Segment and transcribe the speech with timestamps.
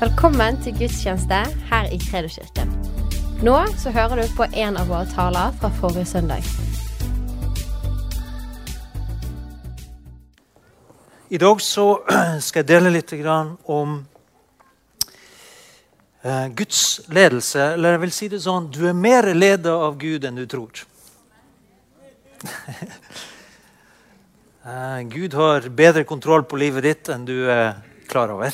[0.00, 1.38] Velkommen til gudstjeneste
[1.68, 2.70] her i Kredoskirken.
[3.44, 6.46] Nå så hører du på en av våre taler fra forrige søndag.
[11.28, 11.84] I dag så
[12.46, 13.12] skal jeg dele litt
[13.68, 13.98] om
[16.24, 17.74] eh, Guds ledelse.
[17.74, 20.72] Eller jeg vil si det sånn du er mer ledet av Gud enn du tror.
[24.60, 27.78] Eh, Gud har bedre kontroll på livet ditt enn du er
[28.12, 28.52] klar over.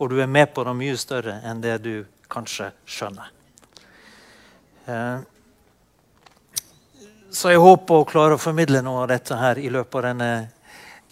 [0.00, 1.92] Og du er med på noe mye større enn det du
[2.30, 3.28] kanskje skjønner.
[4.86, 5.20] Eh,
[7.30, 10.30] Så jeg håper å klare å formidle noe av dette her i løpet av denne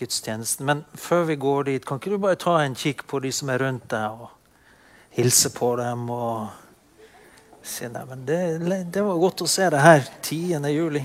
[0.01, 0.67] gudstjenesten.
[0.67, 3.53] Men før vi går dit, kan ikke du bare ta en kikk på de som
[3.55, 6.49] er rundt deg, og hilse på dem og
[7.63, 8.41] si Nei, men det,
[8.91, 10.67] det var godt å se det her 10.
[10.75, 11.05] juli.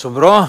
[0.00, 0.48] Så bra.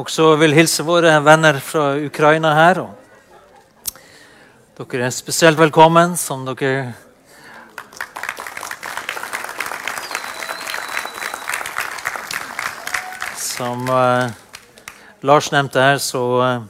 [0.00, 2.78] Også vil hilse våre venner fra Ukraina her.
[2.80, 6.94] Og dere er spesielt velkommen, som dere
[13.36, 14.32] Som uh,
[15.20, 16.64] Lars nevnte her, så uh,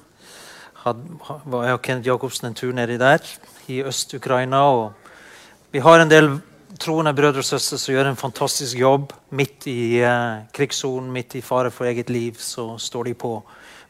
[0.83, 3.23] had, ha- var jeg og Kenneth Jacobsen en tur nedi der,
[3.71, 4.67] i Øst-Ukraina.
[4.67, 6.33] og Vi har en del
[6.81, 9.13] troende brødre og søstre som gjør en fantastisk jobb.
[9.31, 13.33] Midt i eh, krigssonen, midt i fare for eget liv, så står de på.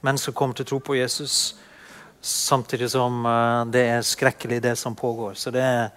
[0.07, 1.57] Mennesker kommer til å tro på Jesus
[2.27, 5.35] samtidig som eh, det er skrekkelig, det som pågår.
[5.35, 5.91] Så det er,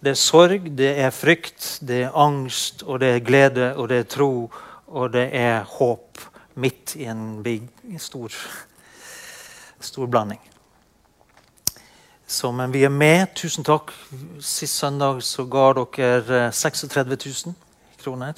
[0.00, 4.02] det er sorg, det er frykt, det er angst, og det er glede, og det
[4.02, 4.32] er tro,
[4.86, 6.26] og det er håp
[6.56, 7.68] midt i en big,
[8.00, 8.32] stor,
[9.80, 10.40] stor blanding.
[12.26, 13.26] Men vi er med.
[13.34, 13.92] Tusen takk.
[14.40, 17.16] Sist søndag så ga dere eh, 36
[17.46, 17.54] 000
[18.02, 18.34] kroner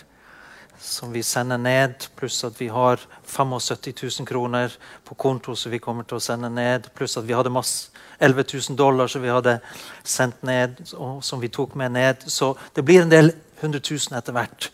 [0.78, 5.80] som vi sender ned, pluss at vi har 75 000 kroner på konto som vi
[5.82, 7.90] kommer til å sende ned, pluss at vi hadde masse
[8.20, 9.58] 11 000 dollar som vi hadde
[10.04, 12.28] sendt ned, og som vi tok med ned.
[12.30, 14.70] Så det blir en del 100 000 etter hvert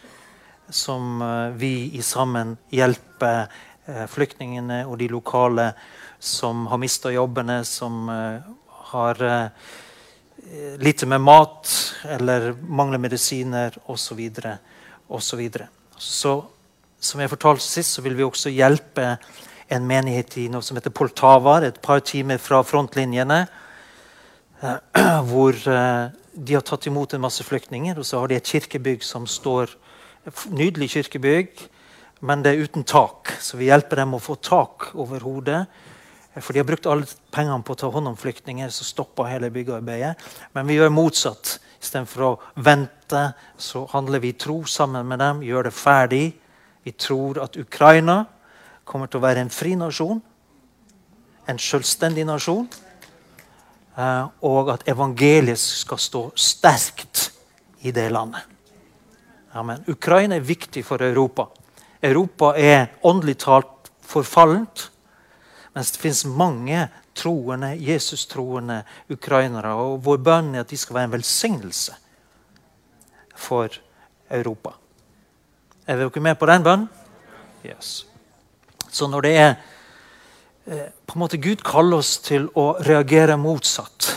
[0.68, 3.46] som eh, vi i sammen hjelper
[3.86, 5.70] eh, flyktningene og de lokale
[6.18, 8.52] som har mista jobbene, som eh,
[8.94, 9.48] har eh,
[10.78, 11.70] lite med mat
[12.16, 14.20] eller mangler medisiner osv.
[15.08, 15.48] osv.
[15.98, 16.34] Så
[17.04, 19.16] som jeg fortalte sist, så vil vi også hjelpe
[19.72, 23.44] en menighet i noe som heter Poltava, et par timer fra frontlinjene.
[25.30, 29.04] Hvor eh, de har tatt imot en masse flyktninger, og så har de et kirkebygg
[29.04, 29.74] som står
[30.24, 31.66] et Nydelig kirkebygg,
[32.24, 33.34] men det er uten tak.
[33.44, 35.66] Så vi hjelper dem å få tak over hodet.
[36.40, 39.52] For de har brukt alle pengene på å ta hånd om flyktninger, så stopper hele
[39.54, 40.16] byggearbeidet.
[40.56, 41.58] Men vi gjør motsatt.
[41.78, 42.30] Istedenfor å
[42.64, 43.22] vente,
[43.60, 46.24] så handler vi tro sammen med dem, gjør det ferdig.
[46.82, 48.24] Vi tror at Ukraina
[48.84, 50.18] kommer til å være en fri nasjon,
[51.46, 52.66] en selvstendig nasjon,
[53.96, 57.28] eh, og at evangeliet skal stå sterkt
[57.84, 58.42] i det landet.
[59.54, 59.84] Amen.
[59.86, 61.46] Ukraina er viktig for Europa.
[62.02, 64.90] Europa er åndelig talt forfallent.
[65.74, 66.86] Mens det finnes mange
[67.18, 69.74] troende, Jesus-troende ukrainere.
[69.74, 71.96] Og vår bønn er at de skal være en velsignelse
[73.34, 73.74] for
[74.30, 74.76] Europa.
[75.86, 76.88] Er dere med på den bønnen?
[77.64, 78.06] Yes.
[78.90, 79.50] Så når det er
[80.66, 84.14] eh, på en måte Gud kaller oss til å reagere motsatt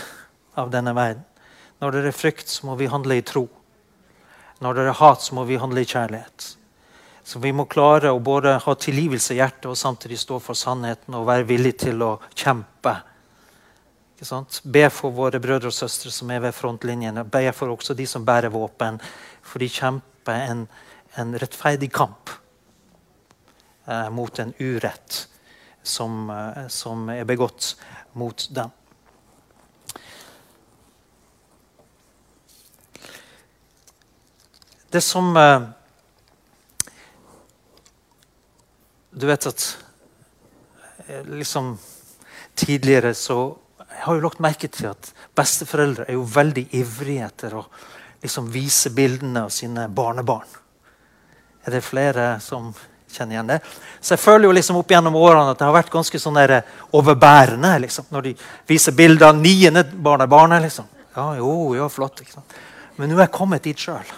[0.58, 1.24] av denne verden.
[1.78, 3.46] Når det er frykt, så må vi handle i tro.
[4.62, 6.54] Når det er hat, så må vi handle i kjærlighet.
[7.28, 11.12] Så vi må klare å både ha tilgivelse i hjertet og samtidig stå for sannheten
[11.18, 12.94] og være villig til å kjempe.
[14.64, 17.26] Be for våre brødre og søstre som er ved frontlinjene.
[17.28, 18.96] Be for også de som bærer våpen,
[19.44, 20.64] for de kjemper en,
[21.20, 22.32] en rettferdig kamp
[23.84, 25.20] eh, mot en urett
[25.84, 27.74] som, eh, som er begått
[28.16, 28.72] mot dem.
[34.88, 35.74] Det som eh,
[39.18, 39.78] Du vet at
[41.06, 41.78] eh, liksom
[42.54, 43.56] tidligere så
[43.88, 47.64] Jeg har jo lagt merke til at besteforeldre er jo veldig ivrige etter å
[48.22, 50.46] liksom vise bildene av sine barnebarn.
[51.66, 52.68] Er det flere som
[53.10, 53.58] kjenner igjen det.
[54.00, 56.60] Så jeg føler jo liksom opp gjennom årene at det har vært ganske sånn der
[56.94, 58.34] overbærende liksom, når de
[58.68, 60.62] viser bilder av niende barnebarnet.
[60.68, 60.86] liksom.
[61.16, 62.22] Ja, jo, jo, flott.
[62.22, 62.58] Ikke sant?
[62.96, 64.12] Men nå er jeg kommet dit sjøl.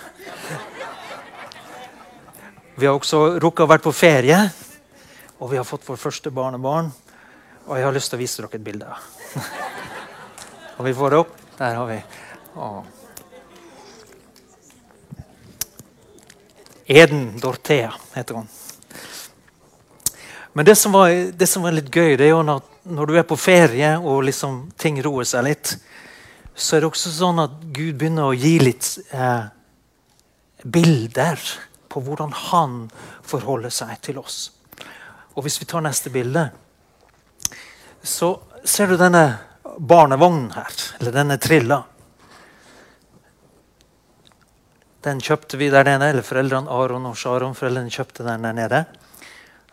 [2.77, 4.41] Vi har også rukket å være på ferie,
[5.41, 6.91] og vi har fått vår første barnebarn.
[7.67, 8.97] Og jeg har lyst til å vise dere et bilde.
[10.77, 11.37] og vi får det opp.
[11.57, 11.99] Der har vi.
[12.61, 12.81] Åh.
[16.91, 18.49] Eden Dorthea heter hun.
[20.53, 22.61] Men det som, var, det som var litt gøy, det er jo når,
[22.91, 25.77] når du er på ferie og liksom ting roer seg litt,
[26.53, 29.45] så er det også sånn at Gud begynner å gi litt eh,
[30.67, 31.41] bilder
[31.89, 32.81] på hvordan han
[33.25, 34.51] forholder seg til oss.
[35.35, 36.51] Og Hvis vi tar neste bilde,
[38.03, 38.35] så
[38.65, 39.39] ser du denne
[39.79, 41.83] barnevognen her, eller denne trilla.
[45.05, 48.85] Den kjøpte vi der nede, eller foreldrene Aron og Sharon foreldrene kjøpte den der nede.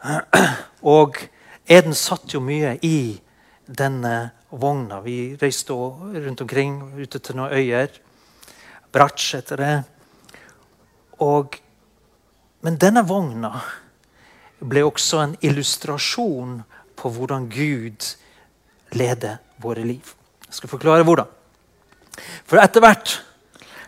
[0.95, 1.17] Og
[1.67, 3.17] Eden satt jo mye i
[3.67, 5.01] denne vogna.
[5.03, 7.91] Vi reiste rundt omkring, ute til noen øyer.
[8.93, 9.73] Bratsj heter det.
[11.25, 11.57] Og,
[12.63, 13.51] men denne vogna
[14.59, 16.61] ble også en illustrasjon
[16.97, 18.13] på hvordan Gud
[18.97, 20.13] leder våre liv.
[20.47, 21.29] Jeg skal forklare hvordan.
[22.47, 23.19] For etter hvert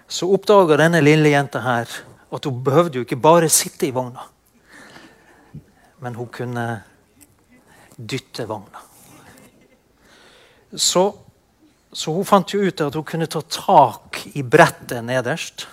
[0.09, 1.89] så oppdaga denne lille jenta her
[2.29, 4.21] at hun behøvde jo ikke bare sitte i vogna,
[6.03, 6.65] men hun kunne
[7.97, 8.85] dytte vogna.
[10.77, 11.03] Så,
[11.91, 15.65] så hun fant jo ut at hun kunne ta tak i brettet nederst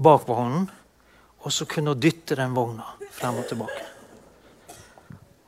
[0.00, 0.70] bak vognen,
[1.40, 2.84] og så kunne hun dytte den vogna
[3.16, 3.86] frem og tilbake.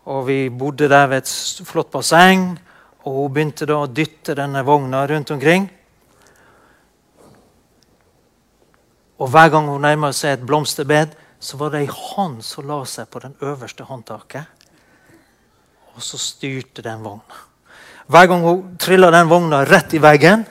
[0.05, 2.59] Og Vi bodde der ved et flott basseng,
[3.05, 5.69] og hun begynte da å dytte denne vogna rundt omkring.
[9.19, 12.81] Og Hver gang hun nærma seg et blomsterbed, så var det ei hånd som la
[12.87, 14.47] seg på den øverste håndtaket.
[15.95, 17.39] Og så styrte den vogna.
[18.07, 20.47] Hver gang hun trilla den vogna rett i veggen,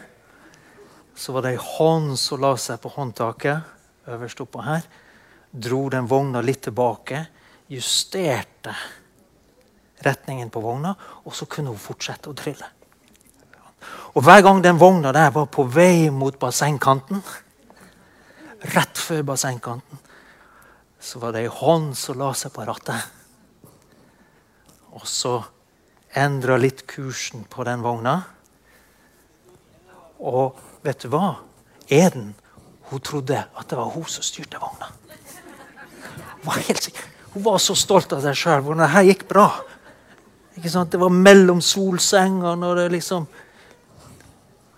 [1.16, 4.84] så var det ei hånd som la seg på håndtaket øverst oppå her.
[5.52, 7.26] Dro den vogna litt tilbake,
[7.72, 8.76] justerte
[10.02, 10.94] retningen på vogna,
[11.26, 12.68] og så kunne hun fortsette å trille.
[14.16, 17.22] Og Hver gang den vogna der var på vei mot bassengkanten,
[18.76, 20.00] rett før bassengkanten,
[21.02, 23.08] så var det ei hånd som la seg på rattet.
[24.94, 25.40] Og så
[26.14, 28.20] endra litt kursen på den vogna.
[30.20, 31.40] Og vet du hva?
[31.90, 32.34] Eden
[32.92, 34.92] hun trodde at det var hun som styrte vogna.
[36.42, 36.90] Hun var, helt
[37.34, 38.64] hun var så stolt av seg sjøl.
[38.66, 39.48] Hvordan det her gikk bra.
[40.58, 43.30] Det var mellom solsengene, og det liksom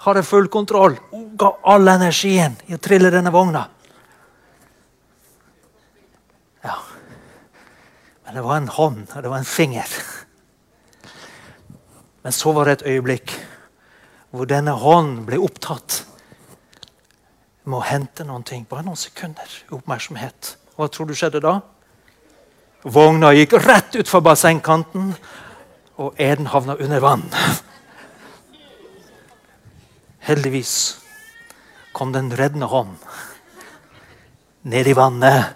[0.03, 0.97] Hadde full kontroll.
[1.13, 3.61] Hun ga all energien i å trille denne vogna.
[6.59, 6.73] Ja.
[8.25, 9.93] Men det var en hånd, og det var en finger.
[12.23, 13.31] Men så var det et øyeblikk
[14.33, 16.01] hvor denne hånden ble opptatt
[17.63, 18.67] med å hente noen ting.
[18.67, 20.57] Bare noen sekunder oppmerksomhet.
[20.75, 21.59] Hva tror du skjedde da?
[22.83, 25.13] Vogna gikk rett utfor bassengkanten
[26.01, 27.27] og Eden havna under vann.
[30.23, 30.73] Heldigvis
[31.93, 32.97] kom den reddende hånd
[34.63, 35.53] ned i vannet.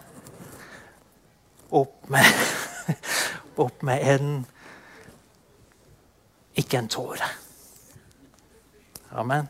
[1.69, 2.25] Opp med,
[3.65, 4.39] opp med Eden.
[6.55, 7.27] Ikke en tåre.
[9.11, 9.47] Amen.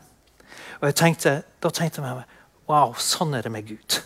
[0.80, 2.36] Og jeg tenkte, Da tenkte jeg meg
[2.70, 3.98] wow, sånn er det med Gud.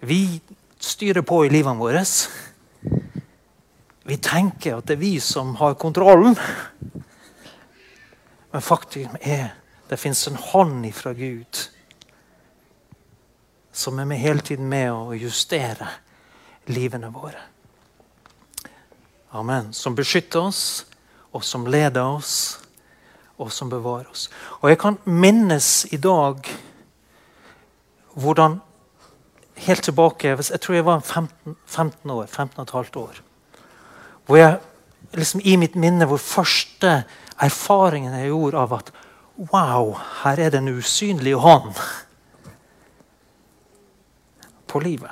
[0.00, 0.40] Vi
[0.80, 2.04] styrer på i livene våre.
[4.08, 6.36] Vi tenker at det er vi som har kontrollen.
[8.50, 9.52] Men faktisk er
[9.90, 11.66] det fins en hånd ifra Gud
[13.72, 15.86] som er med hele tiden med å justere
[16.70, 17.38] livene våre.
[19.30, 19.70] Amen.
[19.72, 20.86] Som beskytter oss,
[21.30, 22.58] og som leder oss,
[23.38, 24.26] og som bevarer oss.
[24.60, 26.50] Og jeg kan minnes i dag
[28.18, 28.58] hvordan
[29.60, 32.26] Helt tilbake Jeg tror jeg var 15, 15 år.
[32.26, 33.22] 15 15,5 år.
[34.26, 34.58] Hvor jeg
[35.12, 37.02] liksom i mitt minne hvor første
[37.40, 38.92] erfaringen jeg gjorde av at
[39.40, 41.72] Wow, her er det en usynlig hånd
[44.68, 45.10] på livet.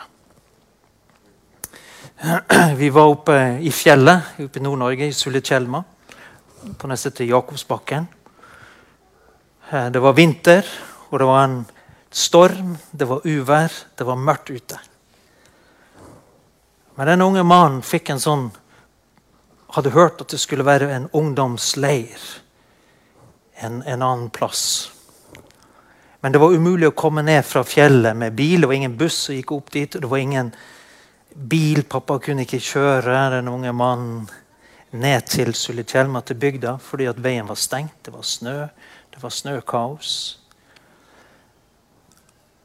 [2.82, 5.80] Vi var oppe i fjellet oppe i Nord-Norge, i Sulitjelma.
[6.76, 8.08] På neste til Jakobsbakken.
[9.70, 10.66] Eh, det var vinter,
[11.08, 11.58] og det var en
[12.10, 14.78] storm, det var uvær, det var mørkt ute.
[16.98, 18.48] Men den unge mannen fikk en sånn
[19.76, 22.22] hadde hørt at det skulle være en ungdomsleir
[23.58, 24.90] en, en annen plass.
[26.20, 28.60] Men det var umulig å komme ned fra fjellet med bil.
[28.60, 29.92] Det var ingen buss som gikk opp dit.
[29.92, 30.50] Det var ingen
[31.34, 31.84] bil.
[31.86, 34.26] Pappa kunne ikke kjøre den unge mannen
[34.90, 38.00] ned til Sulitjelma, til bygda, fordi at veien var stengt.
[38.02, 38.56] Det var snø.
[39.14, 40.12] Det var snøkaos.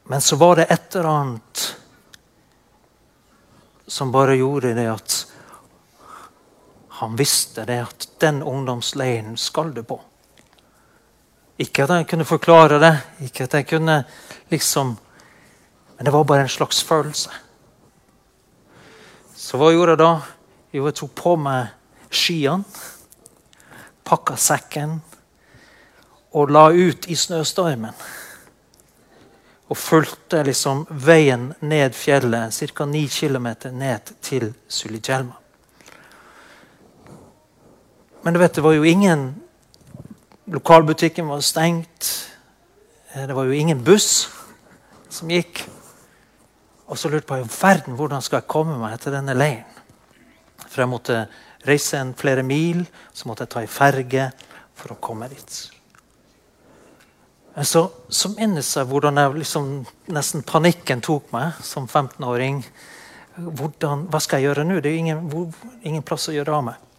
[0.04, 1.76] Men så var det et eller annet
[3.88, 5.16] som bare gjorde det at
[7.04, 10.00] han visste det at den ungdomsleiren skal du på.
[11.62, 12.94] Ikke at jeg kunne forklare det,
[13.28, 14.04] ikke at jeg kunne
[14.52, 14.98] liksom
[15.94, 17.30] Men det var bare en slags følelse.
[19.36, 20.14] Så hva gjorde jeg da?
[20.74, 21.68] Jo, jeg tok på meg
[22.10, 22.66] skiene,
[24.04, 24.96] pakka sekken
[26.34, 27.94] og la ut i snøstormen.
[29.74, 32.86] Og fulgte liksom veien ned fjellet, ca.
[32.86, 35.40] 9 km ned til Sulitjelma.
[38.24, 39.32] Men du vet, det var jo ingen
[40.54, 42.30] Lokalbutikken var stengt.
[43.14, 44.28] Eh, det var jo ingen buss
[45.10, 45.64] som gikk.
[46.86, 49.80] Og så lurte jeg på verden, hvordan skal jeg komme meg til denne leiren.
[50.68, 51.22] For jeg måtte
[51.66, 54.28] reise en flere mil, så måtte jeg ta ei ferge
[54.76, 55.73] for å komme dit.
[57.54, 59.68] Men så, så minnes jeg hvordan jeg liksom,
[60.16, 62.64] nesten panikken tok meg som 15-åring.
[63.38, 64.80] Hva skal jeg gjøre nå?
[64.82, 65.54] Det er jo ingen,
[65.86, 66.90] ingen plass å gjøre av meg.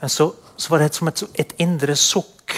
[0.00, 2.54] Men så, så var det som et, et indre sukk.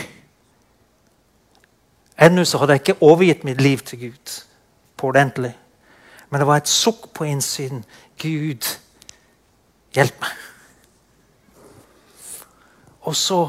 [2.22, 4.36] Ennå så hadde jeg ikke overgitt mitt liv til Gud
[5.00, 5.54] på ordentlig.
[6.30, 7.82] Men det var et sukk på innsiden.
[8.20, 8.68] Gud,
[9.96, 10.38] hjelp meg.
[13.02, 13.40] Og så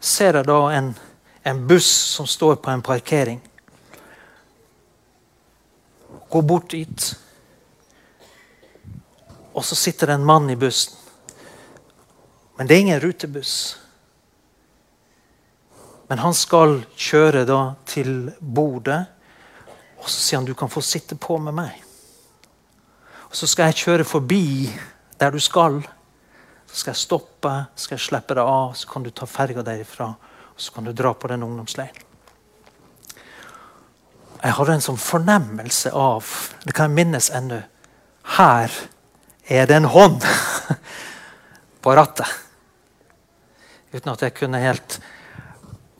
[0.00, 0.94] ser jeg da en,
[1.42, 3.40] en buss som står på en parkering.
[6.28, 7.14] Gå bort dit.
[9.52, 10.96] Og så sitter det en mann i bussen.
[12.56, 13.78] Men det er ingen rutebuss.
[16.08, 18.98] Men han skal kjøre da til Bodø,
[20.02, 21.78] og så sier han du kan få sitte på med meg.
[23.30, 24.68] Og Så skal jeg kjøre forbi
[25.20, 25.80] der du skal.
[26.66, 30.10] Så skal jeg stoppe, skal jeg slippe deg av, så kan du ta ferga derifra.
[30.54, 32.08] Og så kan du dra på den ungdomsleiren.
[34.42, 36.26] Jeg hadde en sånn fornemmelse av
[36.64, 37.60] Det kan jeg minnes ennå.
[38.36, 38.74] Her
[39.46, 40.24] er det en hånd
[41.82, 42.26] på rattet.
[43.92, 44.98] Uten at jeg kunne helt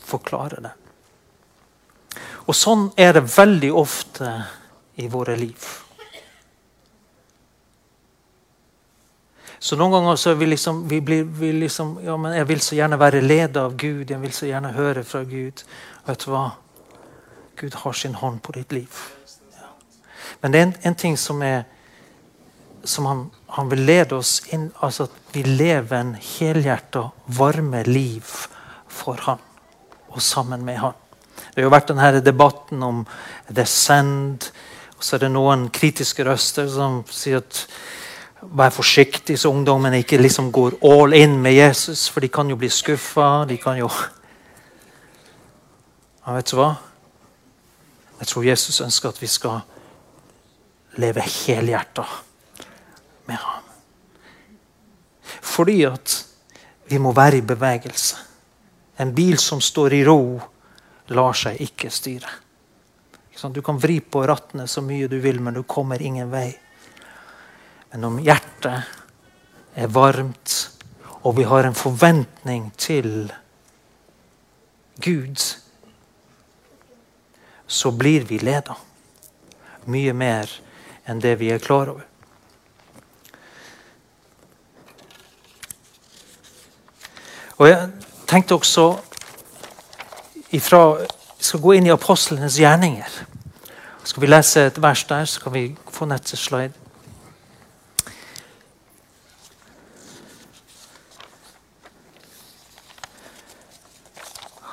[0.03, 0.73] forklare det.
[2.49, 4.33] Og sånn er det veldig ofte
[4.99, 5.82] i våre liv.
[9.63, 12.75] Så noen ganger så vi liksom, vi blir, vi liksom ja, men Jeg vil så
[12.75, 14.11] gjerne være ledet av Gud.
[14.11, 15.63] Jeg vil så gjerne høre fra Gud.
[16.07, 16.49] Vet du hva?
[17.61, 18.99] Gud har sin hånd på ditt liv.
[19.55, 19.71] Ja.
[20.41, 21.63] Men det er en, en ting som er
[22.83, 23.23] som han,
[23.55, 28.27] han, vil lede oss inn altså At vi lever en helhjerta, varme liv
[28.91, 29.39] for han
[30.11, 30.99] og sammen med han.
[31.55, 33.05] Det har jo vært denne debatten om
[33.49, 34.51] descend.
[34.99, 37.63] Og så er det noen kritiske røster som sier at
[38.43, 42.57] vær forsiktig så ungdommen ikke liksom går all in med Jesus, for de kan jo
[42.59, 43.45] bli skuffa.
[43.49, 43.91] De kan jo
[46.23, 46.75] ja, Vet du hva?
[48.21, 49.63] Jeg tror Jesus ønsker at vi skal
[51.03, 52.05] leve helhjerta
[53.27, 53.65] med ham.
[55.43, 56.19] Fordi at
[56.91, 58.17] vi må være i bevegelse.
[59.01, 60.41] En bil som står i ro,
[61.11, 62.39] lar seg ikke styre.
[63.51, 66.53] Du kan vri på rattene så mye du vil, men du kommer ingen vei.
[67.93, 68.89] Men om hjertet
[69.77, 70.55] er varmt,
[71.23, 73.33] og vi har en forventning til
[75.03, 75.37] Gud,
[77.67, 78.79] så blir vi leda.
[79.85, 80.49] Mye mer
[81.09, 82.09] enn det vi er klar over.
[87.61, 87.91] Og jeg
[88.27, 88.87] tenkte også
[90.51, 90.85] ifra,
[91.43, 93.11] Vi skal gå inn i apostlenes gjerninger.
[94.05, 96.82] Skal vi lese et vers der, så kan vi få neste slide.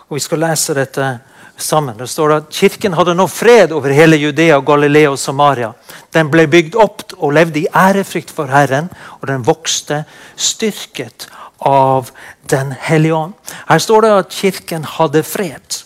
[0.09, 1.07] Og Vi skal lese dette
[1.61, 1.97] sammen.
[1.97, 5.73] Det står at Kirken hadde nå fred over hele Judea, Galilea og Samaria.
[6.13, 8.89] Den ble bygd opp og levde i ærefrykt for Herren,
[9.19, 10.03] og den vokste,
[10.35, 12.11] styrket av
[12.49, 13.33] Den hellige ånd.
[13.69, 15.83] Her står det at kirken hadde fred.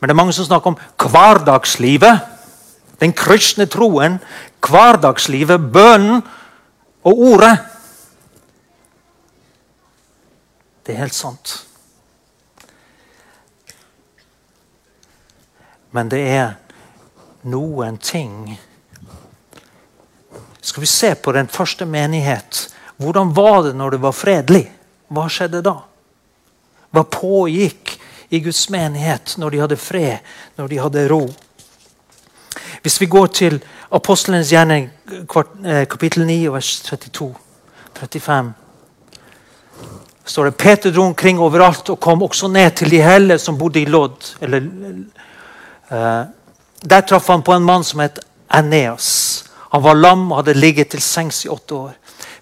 [0.00, 2.24] Men det er mange som snakker om hverdagslivet.
[2.98, 4.18] Den kristne troen,
[4.66, 6.24] hverdagslivet, bønnen
[7.06, 7.54] og ordet.
[10.82, 11.67] Det er helt sant.
[15.90, 16.56] Men det er
[17.48, 18.58] noen ting
[20.60, 22.66] Skal vi se på den første menighet
[22.98, 24.64] hvordan var det når det var fredelig?
[25.14, 25.76] Hva skjedde da?
[26.90, 27.92] Hva pågikk
[28.34, 30.24] i Guds menighet når de hadde fred,
[30.58, 31.20] når de hadde ro?
[32.82, 33.60] Hvis vi går til
[33.94, 37.34] Apostlenes gjerning, eh, kapittel 9, vers 32.
[37.94, 38.52] 35
[40.28, 43.80] står det Peter dro omkring overalt og kom også ned til de hellige som bodde
[43.80, 44.34] i Lodd.
[44.40, 44.66] Eller,
[45.88, 48.18] der traff han på en mann som het
[48.54, 49.44] Eneas.
[49.70, 51.96] Han var lam og hadde ligget til sengs i åtte år.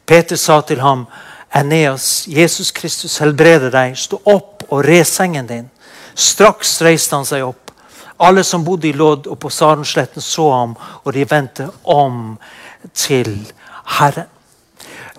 [0.07, 1.07] Peter sa til ham,
[1.55, 3.97] Eneas, Jesus Kristus helbreder deg.
[3.99, 5.71] Stå opp og re sengen din.
[6.15, 7.73] Straks reiste han seg opp.
[8.19, 12.39] Alle som bodde i Lodd og på Sarensletten, så ham, og de vendte om
[12.95, 13.35] til
[13.99, 14.31] Herren.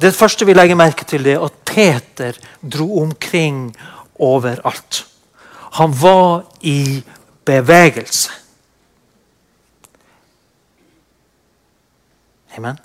[0.01, 3.69] Det første vi legger merke til, er at Peter dro omkring
[4.19, 5.05] overalt.
[5.77, 7.03] Han var i
[7.47, 8.33] bevegelse.
[12.57, 12.79] Amen.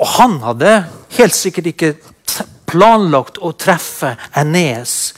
[0.00, 0.70] Og han hadde
[1.18, 1.92] helt sikkert ikke
[2.72, 5.12] planlagt å treffe Eneas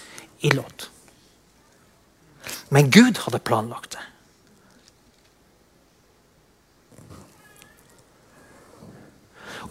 [0.45, 0.89] i Lodd.
[2.75, 4.03] Men Gud hadde planlagt det.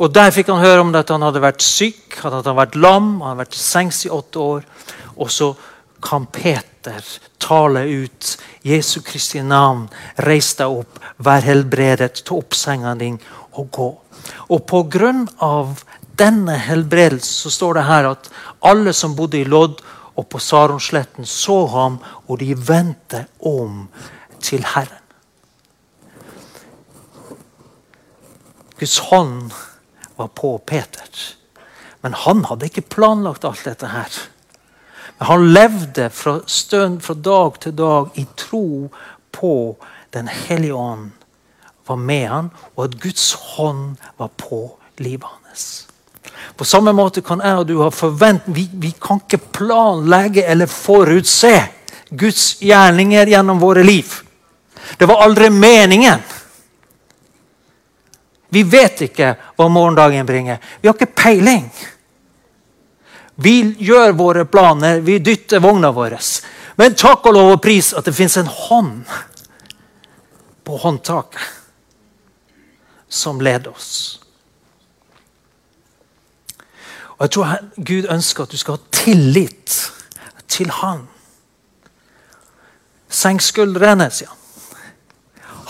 [0.01, 2.79] Og Der fikk han høre om at han hadde vært syk, at han hadde vært
[2.79, 4.63] lam, han hadde vært i sengs i åtte år.
[5.21, 5.51] Og så
[6.03, 6.72] kan Peter
[7.41, 9.87] tale ut Jesu Kristi navn.
[10.15, 13.19] Reis deg opp, vær helbredet, ta opp senga din
[13.59, 13.89] og gå.
[14.49, 15.83] Og på grunn av
[16.19, 18.29] denne helbredelsen så står det her at
[18.69, 19.81] alle som bodde i Lodd
[20.13, 21.97] og på Saronsletten, så ham,
[22.27, 23.87] og de vendte om
[24.43, 25.01] til Herren.
[28.77, 29.53] Guds hånd
[30.17, 31.09] var på Peter.
[32.01, 34.11] Men han hadde ikke planlagt alt dette her.
[35.23, 38.89] Han levde fra stund fra dag til dag i tro
[39.31, 39.53] på
[40.13, 41.11] Den hellige ånd
[41.87, 44.59] var med han, og at Guds hånd var på
[44.97, 45.87] livet hans.
[46.55, 50.69] På samme måte kan jeg og du ha forvent vi, vi kan ikke planlegge eller
[50.69, 51.55] forutse
[52.09, 54.13] Guds gjerninger gjennom våre liv.
[54.97, 56.21] Det var aldri meningen.
[58.53, 60.59] Vi vet ikke hva morgendagen bringer.
[60.81, 61.65] Vi har ikke peiling.
[63.35, 66.17] Vi gjør våre planer, vi dytter vogna vår.
[66.77, 69.03] Men takk og lov og pris at det fins en hånd
[70.63, 71.41] på håndtaket
[73.09, 74.19] som leder oss.
[77.17, 79.91] Og Jeg tror Gud ønsker at du skal ha tillit
[80.47, 81.07] til Han.
[83.13, 84.39] Senk skuldrene, sier han.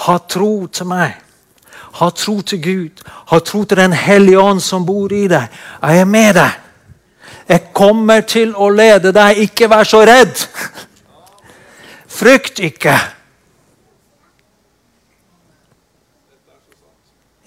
[0.07, 1.19] Ha tro til meg.
[1.99, 3.03] Ha tro til Gud.
[3.31, 5.51] Ha tro til Den hellige ånd som bor i deg.
[5.81, 6.62] Jeg er med deg.
[7.47, 9.41] Jeg kommer til å lede deg.
[9.45, 10.45] Ikke vær så redd.
[12.13, 12.95] Frykt ikke.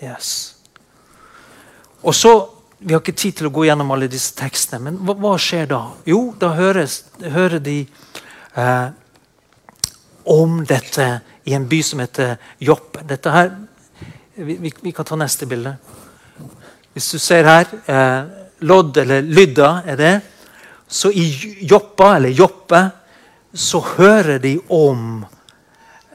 [0.02, 0.56] Yes.
[2.02, 2.34] Og så,
[2.78, 5.64] Vi har ikke tid til å gå gjennom alle disse tekstene, men hva, hva skjer
[5.70, 5.78] da?
[6.06, 8.90] Jo, da høres, hører de eh,
[10.28, 11.06] om dette
[11.48, 13.00] i en by som heter Joppe.
[13.08, 13.48] Dette her
[14.36, 15.72] vi, vi, kan ta neste bilde.
[16.92, 20.14] Hvis du ser her eh, Lodd, eller Lydda, er det.
[20.88, 21.26] Så i
[21.60, 22.82] Joppa, eller Joppe,
[23.52, 25.24] så hører de om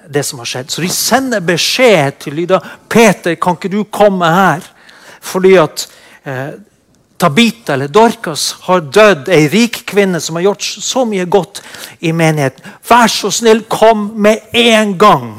[0.10, 0.72] det som har skjedd.
[0.72, 2.60] Så de sender beskjed til Lydda.
[2.90, 4.72] 'Peter, kan ikke du komme her?'
[5.22, 5.88] Fordi at
[6.26, 6.50] eh,
[7.22, 11.62] Tabita eller Dorcas har dødd, ei rik kvinne som har gjort så mye godt
[12.00, 12.66] i menigheten.
[12.90, 15.36] Vær så snill, kom med en gang!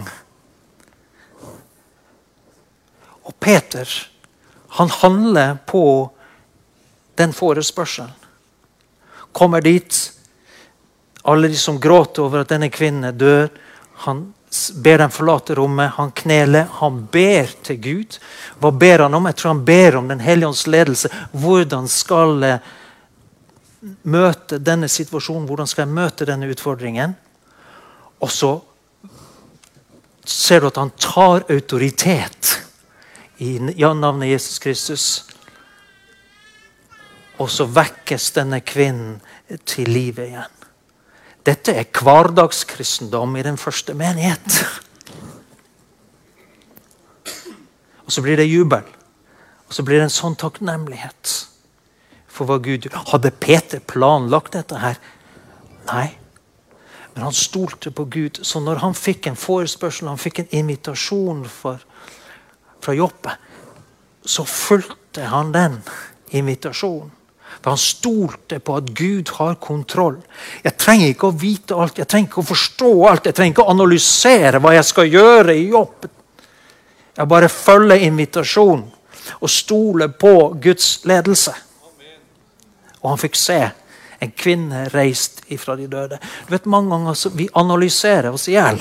[3.26, 3.88] Og Peter
[4.78, 5.82] han handler på
[7.14, 8.10] den forespørselen.
[9.32, 10.12] Kommer dit.
[11.22, 13.48] Alle de som gråter over at denne kvinnen dør.
[14.04, 14.32] Han
[14.84, 15.94] ber dem forlate rommet.
[15.96, 16.68] Han kneler.
[16.80, 18.18] Han ber til Gud.
[18.60, 19.28] Hva ber han om?
[19.30, 21.08] Jeg tror han ber om Den hellige ånds ledelse.
[21.32, 22.60] Hvordan skal jeg
[24.02, 25.46] møte denne situasjonen?
[25.46, 27.16] Hvordan skal jeg møte denne utfordringen?
[28.22, 28.52] Og så
[30.24, 32.58] ser du at han tar autoritet
[33.42, 35.06] i navnet Jesus Kristus.
[37.40, 39.20] Og så vekkes denne kvinnen
[39.68, 40.58] til livet igjen.
[41.42, 44.60] Dette er hverdagskristendom i den første menighet.
[48.06, 48.84] Og så blir det jubel.
[49.66, 51.32] Og så blir det en sånn takknemlighet
[52.32, 52.86] for hva Gud.
[53.10, 55.00] Hadde Peter planlagt dette her?
[55.88, 56.10] Nei.
[57.14, 58.42] Men han stolte på Gud.
[58.46, 61.82] Så når han fikk en forespørsel, han fikk en invitasjon for
[62.82, 63.30] fra Joppe,
[64.24, 65.76] så fulgte han den
[66.34, 67.12] invitasjonen.
[67.60, 70.16] For han stolte på at Gud har kontroll.
[70.64, 73.66] Jeg trenger ikke å vite alt, jeg trenger ikke å forstå alt, jeg trenger ikke
[73.66, 76.16] å analysere hva jeg skal gjøre i jobben.
[77.12, 78.88] Jeg bare følger invitasjonen
[79.38, 81.54] og stoler på Guds ledelse.
[83.02, 83.60] Og han fikk se
[84.22, 86.18] en kvinne reist ifra de døde.
[86.46, 88.78] Du vet Mange ganger vi analyserer oss i hjel.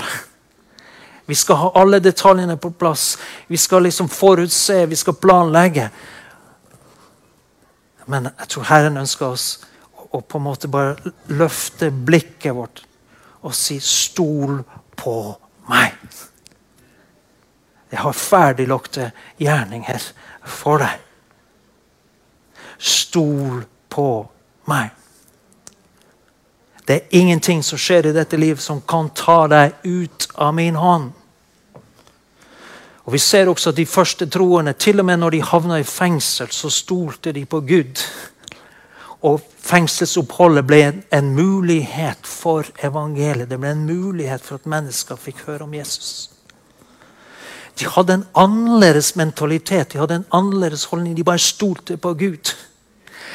[1.26, 3.18] Vi skal ha alle detaljene på plass.
[3.48, 5.90] Vi skal liksom forutse, vi skal planlegge.
[8.12, 9.46] Men jeg tror Herren ønsker oss
[10.12, 12.84] å på en måte bare løfte blikket vårt
[13.42, 14.64] og si 'stol
[14.98, 15.16] på
[15.70, 16.28] meg'.
[17.92, 20.04] Jeg har ferdiglagte gjerninger
[20.46, 21.00] for deg.
[22.78, 24.30] Stol på
[24.66, 24.90] meg.
[26.88, 30.76] Det er ingenting som skjer i dette liv som kan ta deg ut av min
[30.76, 31.12] hånd.
[33.12, 35.84] Og Vi ser også at de første troende, til og med når de havna i
[35.84, 38.00] fengsel, så stolte de på Gud.
[39.22, 40.80] Og fengselsoppholdet ble
[41.12, 43.50] en, mulighet for evangeliet.
[43.50, 46.30] Det ble en mulighet for at mennesker fikk høre om Jesus.
[47.80, 51.18] De hadde en annerledes mentalitet, de hadde en annerledes holdning.
[51.18, 52.56] De bare stolte på Gud.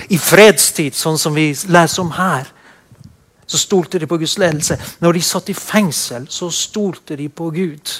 [0.09, 2.49] I fredstid, sånn som vi leser om her,
[3.47, 4.81] så stolte de på Guds ledelse.
[5.05, 7.99] Når de satt i fengsel, så stolte de på Gud.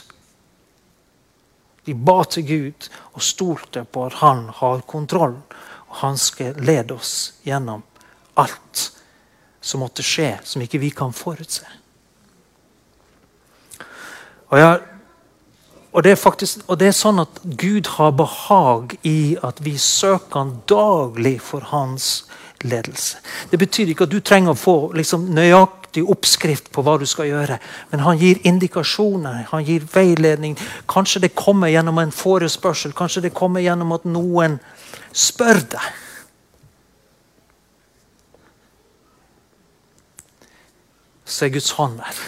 [1.87, 5.39] De ba til Gud og stolte på at han har kontroll.
[5.87, 7.85] Og han skal lede oss gjennom
[8.35, 8.91] alt
[9.67, 11.65] som måtte skje, som ikke vi kan forutse.
[14.47, 14.83] Og, jeg,
[15.91, 20.39] og, det faktisk, og, det er sånn at Gud har behag i at vi søker
[20.39, 22.29] han daglig for hans
[22.63, 23.19] ledelse.
[23.51, 27.31] Det betyr ikke at du trenger å få liksom, nøyaktig oppskrift på hva du skal
[27.31, 27.59] gjøre.
[27.91, 30.57] Men han gir indikasjoner, han gir veiledning.
[30.91, 32.93] Kanskje det kommer gjennom en forespørsel.
[32.93, 34.59] Kanskje det kommer gjennom at noen
[35.17, 35.93] spør deg.
[41.27, 42.21] Så er Guds hånd der.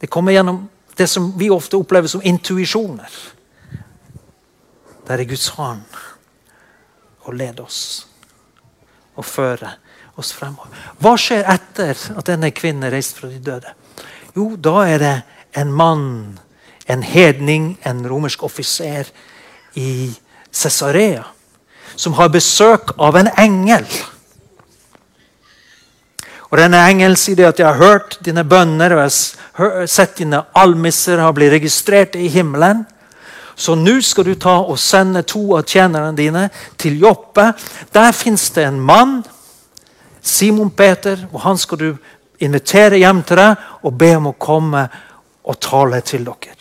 [0.00, 3.10] Det kommer gjennom det som vi ofte opplever som intuisjoner.
[5.08, 5.84] Der er Guds hånd
[7.24, 8.06] og leder oss
[9.18, 9.74] og føre
[10.18, 10.72] oss fremover.
[10.98, 13.72] Hva skjer etter at denne kvinnen reiste fra de døde?
[14.36, 15.16] Jo, da er det
[15.58, 16.38] en mann,
[16.86, 19.08] en hedning, en romersk offiser
[19.78, 20.10] i
[20.52, 21.24] Cesarea,
[21.96, 23.86] som har besøk av en engel.
[26.48, 29.12] Og denne engelen sier at 'jeg har hørt dine bønner og jeg
[29.52, 32.86] har sett dine almisser har blitt registrert i himmelen'.
[33.56, 37.52] Så nå skal du ta og sende to av tjenerne dine til Joppe.
[37.92, 39.24] Der fins det en mann,
[40.28, 41.88] Simon Peter, og han skal du
[42.44, 44.84] invitere hjem til deg og be om å komme
[45.48, 46.54] og tale til dere.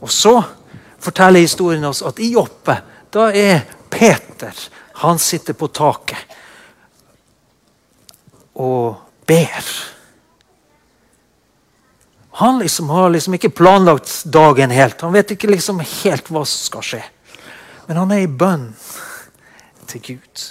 [0.00, 0.34] Og så
[1.00, 2.76] forteller historien oss at i Joppe
[3.12, 4.54] da er Peter
[5.02, 6.36] Han sitter på taket
[8.60, 9.68] og ber.
[12.40, 15.00] Han liksom har liksom ikke planlagt dagen helt.
[15.00, 17.00] Han vet ikke liksom helt hva som skal skje.
[17.88, 18.66] Men han er i bønn
[19.90, 20.46] til Gud.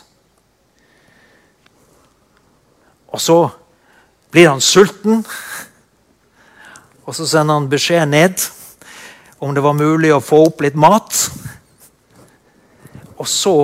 [3.10, 3.40] Og så
[4.32, 5.24] blir han sulten.
[7.06, 8.50] Og så sender han beskjed ned
[9.40, 11.16] om det var mulig å få opp litt mat.
[13.20, 13.56] Og så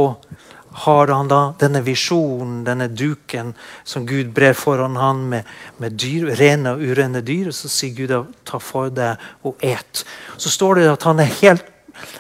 [0.86, 3.54] har han da denne visjonen, denne duken,
[3.88, 5.48] som Gud brer foran han med,
[5.80, 7.52] med dyr, rene og urene dyr.
[7.52, 10.04] Og så sier Gud ta for deg og et.
[10.36, 11.72] Så står det at han er helt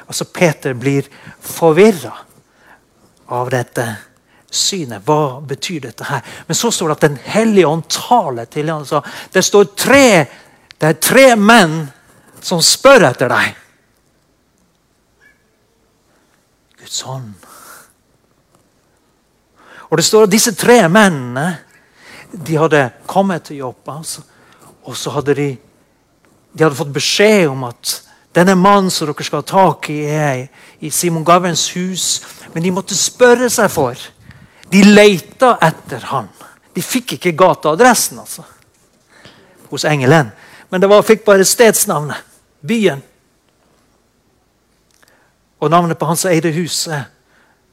[0.05, 1.03] Altså Peter blir
[1.43, 2.13] forvirra
[3.27, 3.85] av dette
[4.49, 5.03] synet.
[5.05, 6.23] Hva betyr dette her?
[6.47, 8.85] Men så står det at Den hellige ånd taler til ham.
[9.31, 10.07] Det står tre,
[10.77, 11.83] det er tre menn
[12.41, 13.61] som spør etter deg.
[16.79, 17.33] Guds ånd
[19.89, 21.45] og det står at disse tre mennene
[22.35, 23.99] de hadde kommet til Joppa.
[24.01, 24.23] Altså.
[24.85, 25.49] Og så hadde de,
[26.51, 27.93] de hadde fått beskjed om at
[28.35, 30.47] denne mannen som dere skal ha tak i, er
[30.83, 32.21] i Simon Gavens hus.
[32.53, 33.99] Men de måtte spørre seg for.
[34.71, 36.27] De leita etter han.
[36.75, 38.43] De fikk ikke gateadressen altså,
[39.71, 40.33] hos engelen.
[40.69, 42.19] Men de fikk bare stedsnavnet.
[42.65, 43.03] Byen.
[45.61, 47.11] Og navnet på han som eide huset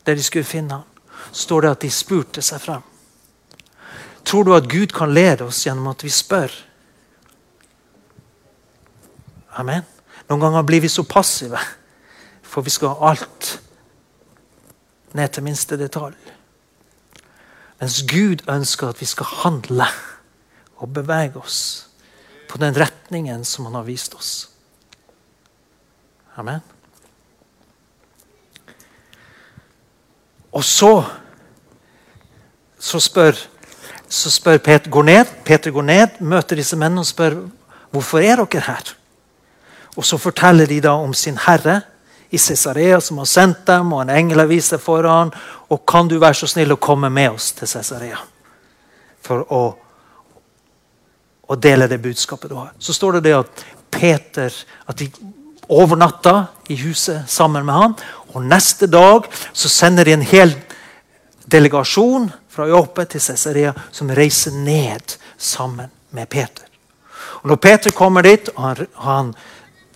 [0.06, 0.88] der de skulle finne han,
[1.32, 2.82] står det at de spurte seg frem.
[4.26, 6.52] Tror du at Gud kan lede oss gjennom at vi spør?
[9.58, 9.91] Amen.
[10.32, 11.60] Noen ganger blir vi så passive,
[12.40, 13.48] for vi skal ha alt
[15.12, 16.16] ned til minste detalj.
[17.82, 19.84] Mens Gud ønsker at vi skal handle
[20.80, 21.58] og bevege oss
[22.48, 24.30] på den retningen som han har vist oss.
[26.40, 26.64] Amen.
[30.52, 30.94] Og så
[32.82, 33.36] så spør,
[34.08, 37.36] så spør Peter, går ned, Peter går ned, møter disse mennene og spør
[37.92, 38.96] hvorfor er dere her.
[39.96, 41.80] Og Så forteller de da om sin herre
[42.30, 45.32] i Cesarea som har sendt dem, og en engel har vist seg foran.
[45.68, 48.18] Og kan du være så snill å komme med oss til Cesarea
[49.22, 49.62] for å
[51.52, 52.72] å dele det budskapet du har.
[52.78, 54.54] Så står det det at Peter
[54.88, 55.10] at de
[55.72, 57.96] overnatta i huset sammen med han.
[58.32, 60.54] Og neste dag så sender de en hel
[61.52, 66.64] delegasjon fra Joppe til Cesarea som reiser ned sammen med Peter.
[67.42, 69.34] Og Når Peter kommer dit og han, han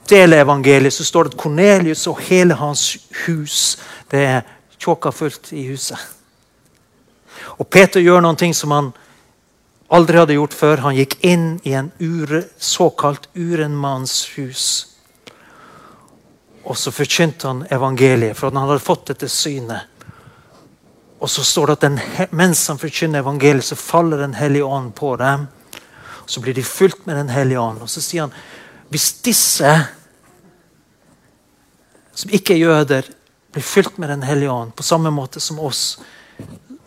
[0.08, 3.78] deler evangeliet, så står det at Kornelius og hele hans hus
[4.10, 4.44] det er
[4.78, 5.98] tjåka fullt i huset.
[7.56, 8.92] Og Peter gjør noen ting som han
[9.92, 10.84] aldri hadde gjort før.
[10.84, 14.64] Han gikk inn i en ure, såkalt urenmanns hus.
[16.66, 19.92] Og så forkynte han evangeliet, for han hadde fått dette synet.
[21.22, 22.00] Og så står det at den,
[22.36, 25.46] mens han forkynner evangeliet, så faller Den hellige ånd på dem.
[26.26, 27.82] Så blir de fulgt med Den hellige ånd.
[27.82, 28.34] Og så sier han
[28.90, 29.70] hvis disse
[32.16, 33.08] som ikke er jøder,
[33.52, 35.98] blir fylt med Den hellige ånd på samme måte som oss,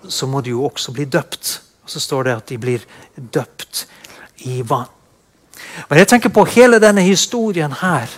[0.07, 1.61] så må de jo også bli døpt.
[1.83, 3.85] Og så står det at de blir døpt
[4.49, 4.89] i vann.
[5.89, 8.09] Og jeg tenker på hele denne historien her,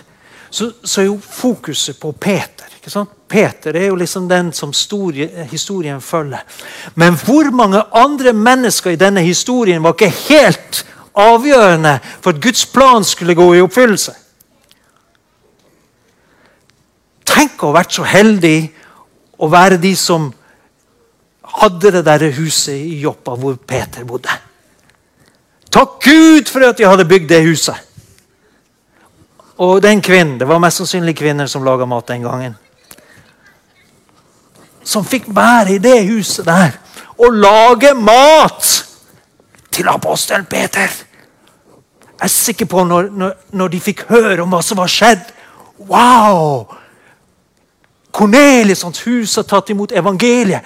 [0.50, 2.68] så, så er jo fokuset på Peter.
[2.76, 3.10] ikke sant?
[3.28, 6.44] Peter er jo liksom den som storie, historien følger.
[6.94, 10.84] Men hvor mange andre mennesker i denne historien var ikke helt
[11.16, 14.12] avgjørende for at Guds plan skulle gå i oppfyllelse?
[17.42, 18.56] Tenk å ha vært så heldig
[19.42, 20.28] å være de som
[21.58, 24.30] hadde det der huset i Joppa hvor Peter bodde.
[25.72, 27.74] Takk Gud for at de hadde bygd det huset.
[29.58, 32.54] Og den kvinnen, Det var mest sannsynlig kvinner som laga mat den gangen.
[34.84, 36.78] Som fikk være i det huset der
[37.18, 38.68] og lage mat
[39.70, 40.86] til apostelen Peter.
[40.86, 45.26] Jeg er sikker på når, når, når de fikk høre om hva som var skjedd
[45.82, 46.81] Wow!
[48.12, 50.64] Kornelius hans hus har tatt imot evangeliet.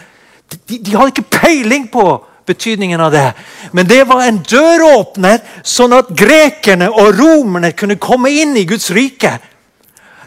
[0.67, 2.07] De, de hadde ikke peiling på
[2.47, 3.33] betydningen av det.
[3.73, 8.91] Men det var en døråpner, sånn at grekerne og romerne kunne komme inn i Guds
[8.95, 9.37] rike.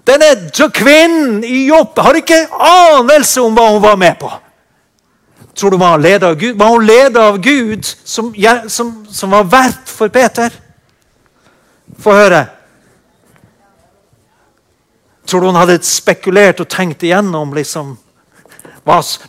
[0.07, 0.33] Denne
[0.73, 4.31] kvinnen i jobb har ikke anelse om hva hun var med på.
[5.59, 6.55] Tror du var hun ledet av Gud?
[6.59, 8.31] Var hun ledet av Gud som,
[8.67, 10.53] som, som var verdt for Peter?
[11.99, 12.45] Få høre.
[15.29, 17.97] Tror du hun hadde spekulert og tenkt igjennom liksom,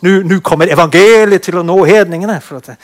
[0.00, 2.38] Nå kommer evangeliet til å nå hedningene.
[2.40, 2.76] for Det,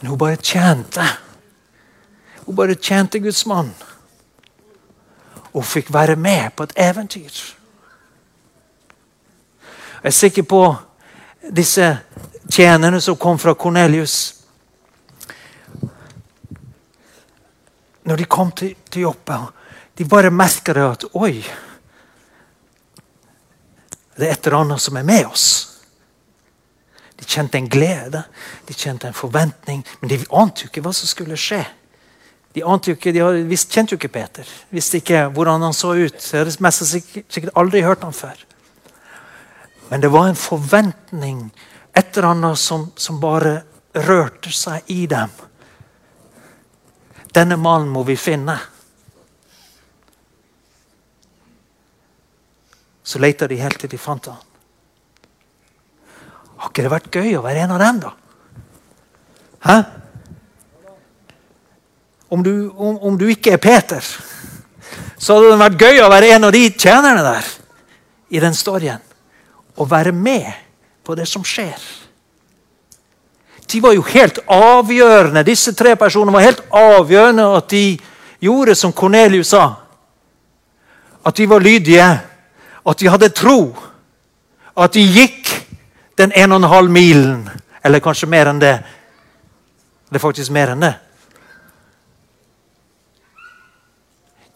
[0.00, 1.06] Men hun bare tjente.
[2.46, 3.70] Hun bare tjente Guds mann.
[5.52, 7.30] Og fikk være med på et eventyr.
[10.02, 10.76] Jeg er sikker på
[11.50, 11.98] disse
[12.50, 14.34] tjenerne som kom fra Kornelius.
[18.02, 19.38] Når de kom til, til Joppe
[19.96, 21.40] de bare merker det at Oi!
[24.16, 25.46] Det er et eller annet som er med oss.
[27.16, 28.22] De kjente en glede,
[28.68, 31.62] de kjente en forventning, men de ante jo ikke hva som skulle skje.
[32.56, 36.16] De, ikke, de kjente jo ikke Peter, visste ikke hvordan han så ut.
[36.16, 38.38] De hadde mest sikkert aldri hørt ham før.
[39.90, 41.50] Men det var en forventning,
[41.96, 43.58] et eller annet som, som bare
[44.08, 45.32] rørte seg i dem.
[47.36, 48.56] Denne mannen må vi finne.
[53.06, 54.40] Så leita de helt til de fant han.
[56.56, 58.12] Har ikke det vært gøy å være en av dem, da?
[59.66, 59.76] Hæ?
[62.32, 64.02] Om du, om, om du ikke er Peter,
[65.18, 67.52] så hadde det vært gøy å være en av de tjenerne der
[68.34, 69.02] i den storyen.
[69.76, 70.48] Å være med
[71.06, 71.78] på det som skjer.
[73.66, 75.44] De var jo helt avgjørende.
[75.46, 77.84] Disse tre personene var helt avgjørende at de
[78.42, 79.66] gjorde som Kornelius sa.
[81.26, 82.06] At de var lydige
[82.86, 83.74] at de hadde tro.
[84.76, 85.50] At de gikk
[86.18, 87.48] den en og en halv milen.
[87.84, 88.76] Eller kanskje mer enn det.
[90.08, 90.94] Det er faktisk mer enn det.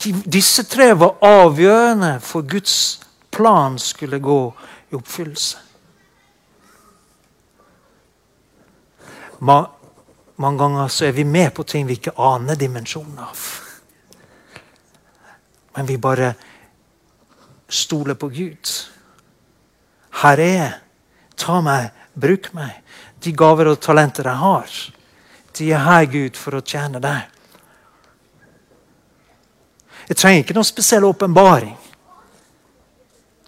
[0.01, 4.41] De, disse tre var avgjørende for Guds plan skulle gå
[4.91, 5.59] i oppfyllelse.
[9.41, 9.63] Ma,
[10.41, 13.45] mange ganger så er vi med på ting vi ikke aner dimensjonen av.
[15.77, 16.35] Men vi bare
[17.71, 18.73] stole på Gud.
[20.23, 20.73] Her er jeg.
[21.41, 22.81] Ta meg, bruk meg.
[23.23, 24.81] De gaver og talenter jeg har.
[25.57, 27.37] De er her, Gud, for å tjene deg.
[30.11, 31.77] Jeg trenger ikke noen spesiell åpenbaring.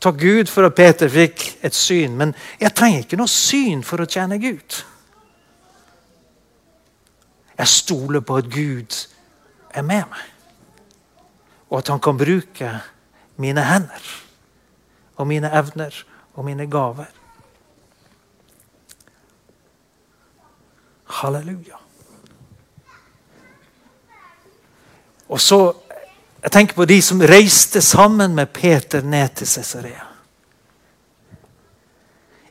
[0.03, 4.03] Takk Gud for at Peter fikk et syn, men jeg trenger ikke noe syn for
[4.03, 4.79] å tjene Gud.
[7.59, 8.97] Jeg stoler på at Gud
[9.71, 10.25] er med meg,
[11.71, 12.73] og at han kan bruke
[13.43, 14.09] mine hender
[15.19, 15.97] og mine evner
[16.35, 17.11] og mine gaver.
[21.23, 21.79] Halleluja.
[25.29, 25.75] Og så,
[26.43, 30.09] Jeg tenker på de som reiste sammen med Peter ned til Cesarea.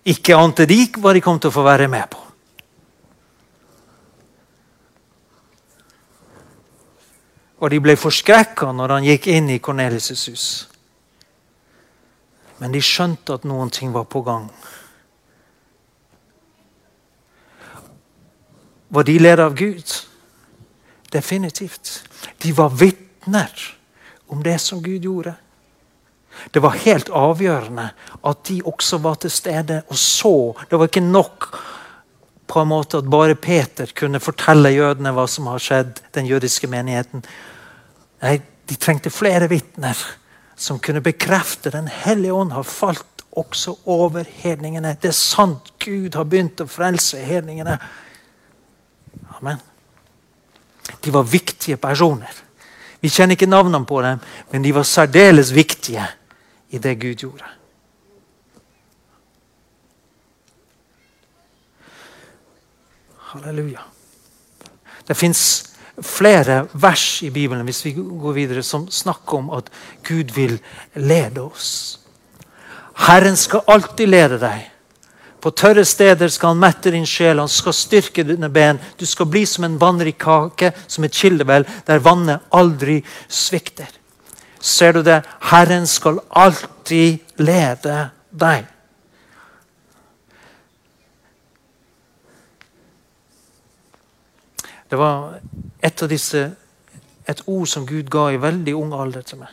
[0.06, 2.22] Ikke ante de hva de kom til å få være med på.
[7.60, 10.71] Og de ble forskrekka når han gikk inn i Kornelius' hus.
[12.62, 14.46] Men de skjønte at noen ting var på gang.
[18.94, 19.94] Var de ledet av Gud?
[21.12, 22.04] Definitivt.
[22.44, 23.64] De var vitner
[24.30, 25.34] om det som Gud gjorde.
[26.52, 27.90] Det var helt avgjørende
[28.24, 30.36] at de også var til stede og så.
[30.70, 31.50] Det var ikke nok
[32.52, 36.68] på en måte at bare Peter kunne fortelle jødene hva som har skjedd, den jødiske
[36.72, 37.26] menigheten.
[38.22, 40.00] Nei, De trengte flere vitner
[40.62, 44.98] som kunne bekrefte Den hellige ånd har falt også over hedningene.
[45.02, 47.78] Det er sant Gud har begynt å frelse hedningene.
[49.40, 49.62] Amen.
[51.02, 52.36] De var viktige personer.
[53.02, 54.22] Vi kjenner ikke navnene på dem,
[54.52, 56.06] men de var særdeles viktige
[56.70, 57.50] i det Gud gjorde.
[63.32, 63.82] Halleluja.
[65.08, 69.72] Det fins flere vers i Bibelen hvis vi går videre, som snakker om at
[70.08, 70.60] Gud vil
[70.96, 72.00] lede oss.
[73.08, 74.68] Herren skal alltid lede deg.
[75.42, 78.78] På tørre steder skal han mette din sjel, han skal styrke dine ben.
[79.00, 83.90] Du skal bli som en vannrik kake, som et kildevel, der vannet aldri svikter.
[84.62, 85.24] Ser du det?
[85.50, 88.70] Herren skal alltid lede deg.
[94.92, 95.40] Det var
[95.82, 96.52] et disse
[97.30, 99.52] et ord som Gud ga i veldig ung alder til meg.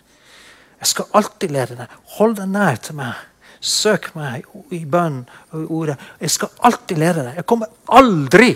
[0.79, 1.97] Jeg skal alltid lede deg.
[2.19, 3.25] Hold deg nær til meg.
[3.61, 5.97] Søk meg i bønn og i ordet.
[6.21, 7.41] Jeg skal alltid lede deg.
[7.41, 8.53] Jeg kommer aldri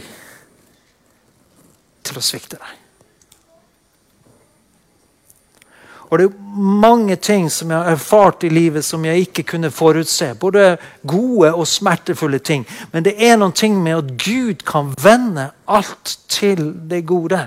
[2.02, 2.78] til å svikte deg.
[6.12, 9.70] Og det er mange ting som jeg har erfart i livet som jeg ikke kunne
[9.72, 10.34] forutse.
[10.36, 10.76] Både
[11.08, 12.66] gode og smertefulle ting.
[12.92, 17.46] Men det er noen ting med at Gud kan vende alt til det gode.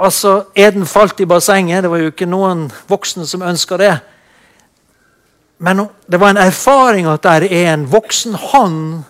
[0.00, 1.82] Altså, Eden falt i bassenget.
[1.84, 3.94] Det var jo ikke noen voksne som ønska det.
[5.60, 9.02] Men det var en erfaring at det er en voksen hånd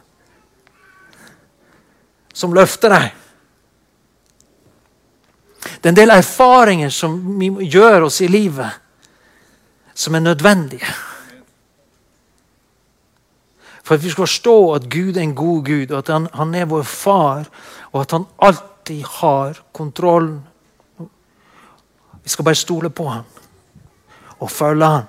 [2.35, 3.13] som løfter deg.
[5.61, 8.81] Det er en del erfaringer som vi gjør oss i livet,
[9.95, 10.91] som er nødvendige.
[13.85, 16.55] For at vi skal forstå at Gud er en god Gud, og at han, han
[16.55, 17.47] er vår far,
[17.93, 20.41] og at han alltid har kontrollen.
[22.31, 23.25] Vi skal bare stole på ham
[24.39, 25.07] og følge ham.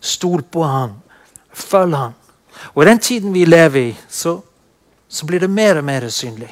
[0.00, 0.96] Stol på ham,
[1.54, 2.16] følg ham.
[2.74, 4.40] Og i den tiden vi lever i, så,
[5.08, 6.50] så blir det mer og mer synlig.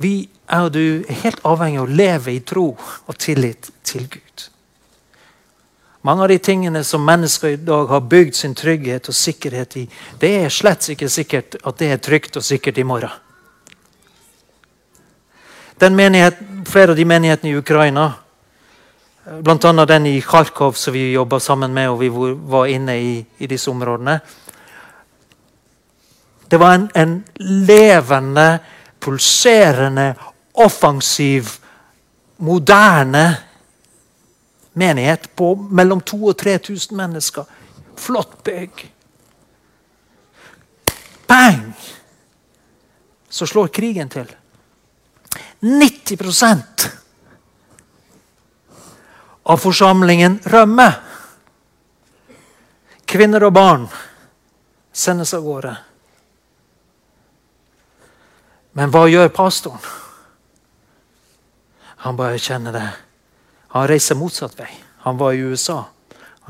[0.00, 0.14] Vi
[0.48, 4.46] er du helt avhengig av å leve i tro og tillit til Gud.
[6.08, 9.86] Mange av de tingene som mennesker i dag har bygd sin trygghet og sikkerhet i,
[10.24, 13.25] det er slett ikke sikkert at det er trygt og sikkert i morgen.
[15.80, 18.12] Menighet, flere av de menighetene i Ukraina,
[19.40, 19.84] bl.a.
[19.84, 22.08] den i Kharkov som vi jobba sammen med, og vi
[22.48, 24.20] var inne i, i disse områdene
[26.50, 27.24] Det var en, en
[27.66, 28.58] levende
[29.00, 30.14] pulserende,
[30.54, 31.48] offensiv,
[32.36, 33.36] moderne
[34.72, 37.44] menighet på mellom 2000 og 3000 mennesker.
[37.96, 38.92] Flott bygg.
[41.26, 41.74] Bang!
[43.28, 44.30] Så slår krigen til.
[45.60, 46.88] 90%
[49.46, 50.98] av forsamlingen rømmer.
[53.06, 53.84] Kvinner og barn
[54.92, 55.76] sendes av gårde.
[58.76, 59.80] Men hva gjør pastoren?
[62.04, 62.88] Han bare kjenner det.
[63.72, 64.68] Han reiser motsatt vei.
[65.06, 65.84] Han var i USA.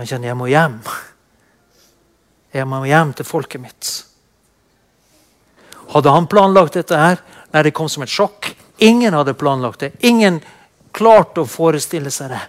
[0.00, 0.80] Han kjenner jeg må hjem.
[2.56, 3.92] Jeg må hjem til folket mitt.
[5.92, 7.20] Hadde han planlagt dette her?
[7.52, 8.55] Nei, det kom som et sjokk.
[8.78, 9.92] Ingen hadde planlagt det.
[10.04, 10.40] Ingen
[10.96, 12.42] klarte å forestille seg det.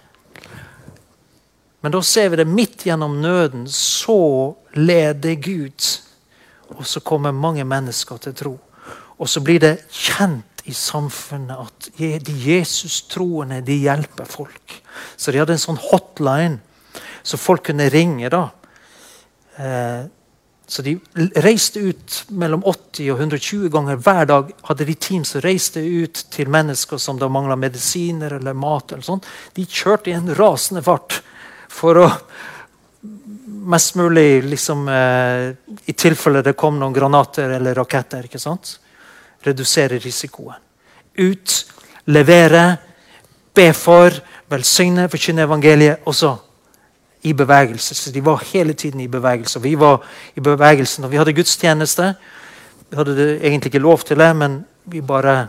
[1.80, 3.66] Men da ser vi det midt gjennom nøden.
[3.70, 5.88] Så leder Gud.
[6.76, 8.54] Og så kommer mange mennesker til tro.
[9.18, 14.74] Og så blir det kjent i samfunnet at de Jesus-troende de hjelper folk.
[15.16, 16.58] Så de hadde en sånn hotline
[17.22, 18.28] så folk kunne ringe.
[18.28, 18.50] da.
[19.56, 20.04] Eh,
[20.68, 20.98] så de
[21.40, 24.50] reiste ut mellom 80 og 120 ganger hver dag.
[24.68, 28.92] hadde de team som reiste ut til mennesker som da mangla medisiner eller mat.
[28.92, 29.26] eller sånt.
[29.54, 31.22] De kjørte i en rasende fart
[31.68, 32.10] for å
[33.68, 35.54] mest mulig liksom, eh,
[35.86, 38.24] I tilfelle det kom noen granater eller raketter.
[38.24, 38.78] ikke sant?
[39.42, 40.58] redusere risikoen.
[41.18, 41.66] Ut,
[42.04, 42.76] levere,
[43.54, 44.10] be for,
[44.50, 46.04] velsigne, forkynne evangeliet.
[46.06, 46.34] Og så
[47.22, 47.94] i bevegelse.
[47.94, 49.60] Så de var hele tiden i bevegelse.
[49.60, 50.04] Vi var
[50.36, 52.14] i bevegelse når vi hadde gudstjeneste.
[52.90, 55.48] Vi hadde det egentlig ikke lov til det, men vi bare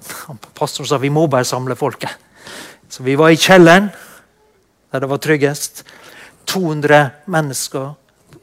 [0.58, 2.10] Pastoren sa vi må bare samle folket.
[2.88, 3.90] Så vi var i kjelleren,
[4.92, 5.84] der det var tryggest.
[6.46, 7.92] 200 mennesker.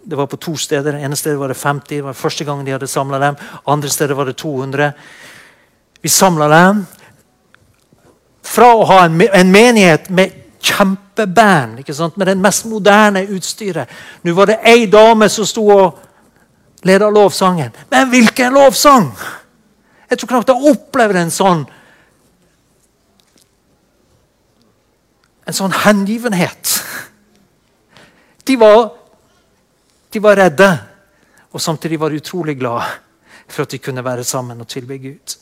[0.03, 0.95] Det var på to steder.
[0.95, 1.95] ene stedet var det 50.
[1.95, 3.35] Det var første gang de hadde samla dem.
[3.67, 4.91] Andre steder var det 200.
[6.01, 6.85] Vi samla dem.
[8.43, 12.17] Fra å ha en menighet med kjempeband ikke sant?
[12.17, 13.89] med det mest moderne utstyret.
[14.23, 15.99] Nå var det ei dame som sto og
[16.87, 17.73] leda lovsangen.
[17.91, 19.11] Men hvilken lovsang!
[20.09, 21.65] Jeg tror knapt jeg opplever en sånn
[25.47, 26.73] En sånn hengivenhet.
[28.43, 28.89] De var,
[30.11, 30.67] de var redde,
[31.55, 32.83] og samtidig var de utrolig glade
[33.47, 35.37] for at de kunne være sammen og tilby Gud.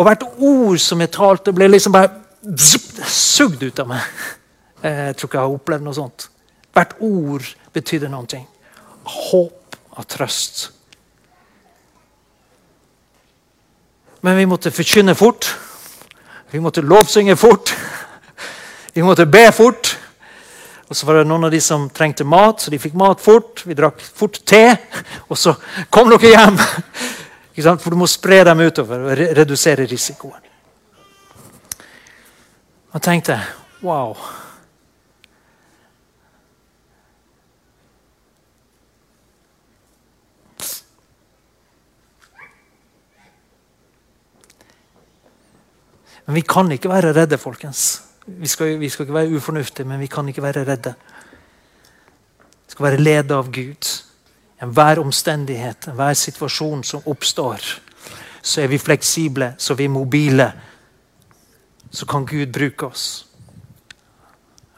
[0.00, 2.23] Og hvert ord som jeg talte, ble liksom bare
[3.08, 4.04] sugd ut av meg.
[4.84, 6.28] Jeg tror ikke jeg har opplevd noe sånt.
[6.74, 8.40] Hvert ord betydde noe.
[9.04, 10.68] Håp og trøst.
[14.24, 15.50] Men vi måtte forkynne fort.
[16.52, 17.74] Vi måtte lovsynge fort.
[18.94, 19.96] Vi måtte be fort.
[20.88, 23.64] Og så var det noen av de som trengte mat, så de fikk mat fort.
[23.64, 24.66] Vi drakk fort te.
[25.28, 25.56] Og så
[25.92, 26.60] kom dere hjem!
[27.54, 30.43] For du må spre dem utover og redusere risikoen.
[32.94, 33.40] Og tenkte
[33.82, 34.14] wow.
[46.24, 48.02] Men vi kan ikke være redde, folkens.
[48.26, 50.94] Vi skal, vi skal ikke være ufornuftige, men vi kan ikke være redde.
[52.66, 53.90] Vi skal være ledet av Gud.
[54.62, 57.66] Enhver omstendighet, enhver situasjon som oppstår,
[58.42, 60.52] så er vi fleksible, så er vi mobile
[61.94, 63.26] så kan Gud bruke oss.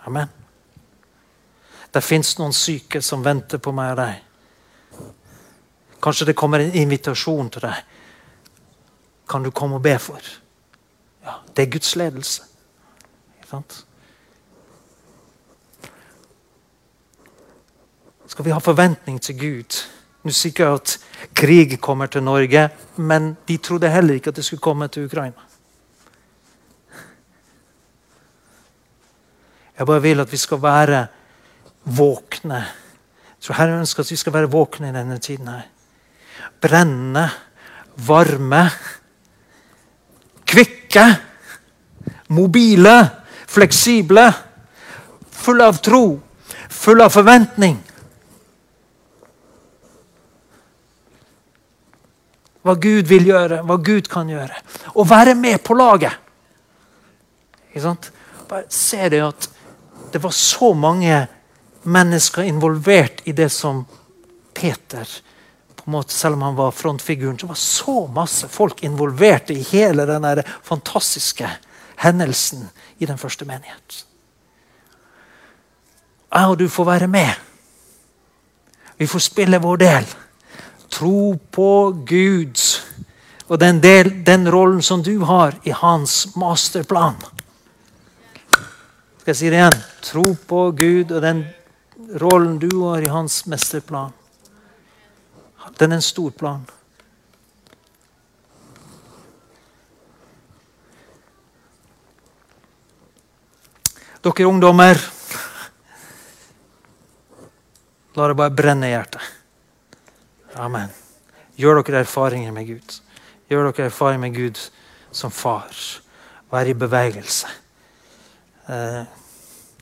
[0.04, 0.28] Amen.
[1.90, 5.06] Det fins noen syke som venter på meg og deg.
[6.02, 7.78] Kanskje det kommer en invitasjon til deg.
[9.26, 10.20] Kan du komme og be for?
[11.24, 12.42] Ja, Det er Guds ledelse.
[18.26, 19.80] Skal vi ha forventning til Gud?
[20.22, 20.98] Nå sier ikke at
[21.34, 25.46] krig kommer til Norge, men de trodde heller ikke at det skulle komme til Ukraina.
[29.78, 31.06] Jeg bare vil at vi skal være
[31.84, 32.62] våkne.
[33.40, 35.48] Så Herren ønsker at vi skal være våkne i denne tiden.
[35.48, 35.68] her.
[36.60, 37.28] Brennende,
[37.96, 38.70] varme,
[40.46, 41.06] kvikke,
[42.28, 43.10] mobile,
[43.46, 44.32] fleksible,
[45.30, 46.20] fulle av tro,
[46.70, 47.76] fulle av forventning.
[52.66, 54.56] Hva Gud vil gjøre, hva Gud kan gjøre.
[54.98, 56.16] Og være med på laget.
[57.68, 58.10] Ikke sant?
[58.48, 59.50] Bare se det at
[60.12, 61.26] det var så mange
[61.82, 63.84] mennesker involvert i det som
[64.54, 65.08] Peter
[65.76, 69.62] på en måte, Selv om han var frontfiguren, så var så masse folk involvert i
[69.62, 71.50] hele den fantastiske
[71.96, 74.06] hendelsen i den første menighet.
[76.34, 77.30] Jeg og du får være med.
[78.98, 80.06] Vi får spille vår del.
[80.90, 82.60] Tro på Gud
[83.46, 87.14] og den, del, den rollen som du har i hans masterplan.
[89.26, 89.80] Skal jeg si det igjen?
[90.06, 91.40] Tro på Gud og den
[92.22, 94.12] rollen du har i hans mesterplan.
[95.80, 96.60] Den er en stor plan.
[104.22, 105.02] Dere ungdommer,
[108.14, 109.28] la det bare brenne i hjertet.
[110.54, 110.94] Amen.
[111.58, 112.98] Gjør dere erfaringer med Gud.
[113.50, 114.66] Gjør dere erfaringer med Gud
[115.10, 115.86] som far.
[116.54, 117.65] Vær i bevegelse.
[118.66, 119.02] Eh,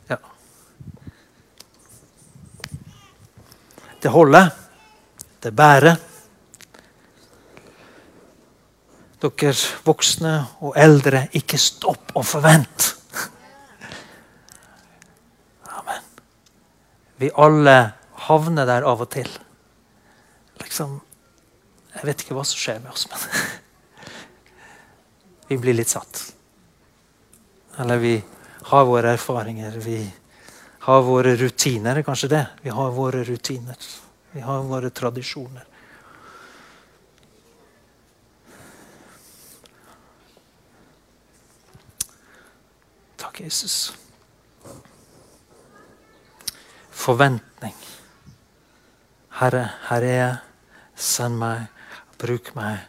[0.09, 0.19] ja.
[4.03, 4.51] Det holder.
[5.41, 5.97] Det bærer.
[9.25, 9.55] Dere
[9.87, 12.91] voksne og eldre, ikke stopp og forvent.
[15.79, 16.05] Amen.
[17.17, 17.77] Vi alle
[18.27, 19.31] havner der av og til.
[20.61, 21.01] Liksom
[21.95, 23.21] Jeg vet ikke hva som skjer med oss, men
[25.49, 26.25] vi blir litt satt.
[27.79, 28.17] Eller vi
[28.65, 29.71] har våre erfaringer.
[29.71, 30.13] Vi
[30.79, 32.47] har våre rutiner, kanskje det.
[32.63, 33.77] Vi har våre rutiner.
[34.31, 35.65] Vi har våre tradisjoner.
[43.17, 43.93] Takk, Jesus.
[46.91, 47.77] Forventning.
[49.29, 50.37] Herre, her er jeg.
[50.97, 51.67] Send meg.
[52.17, 52.81] Bruk meg.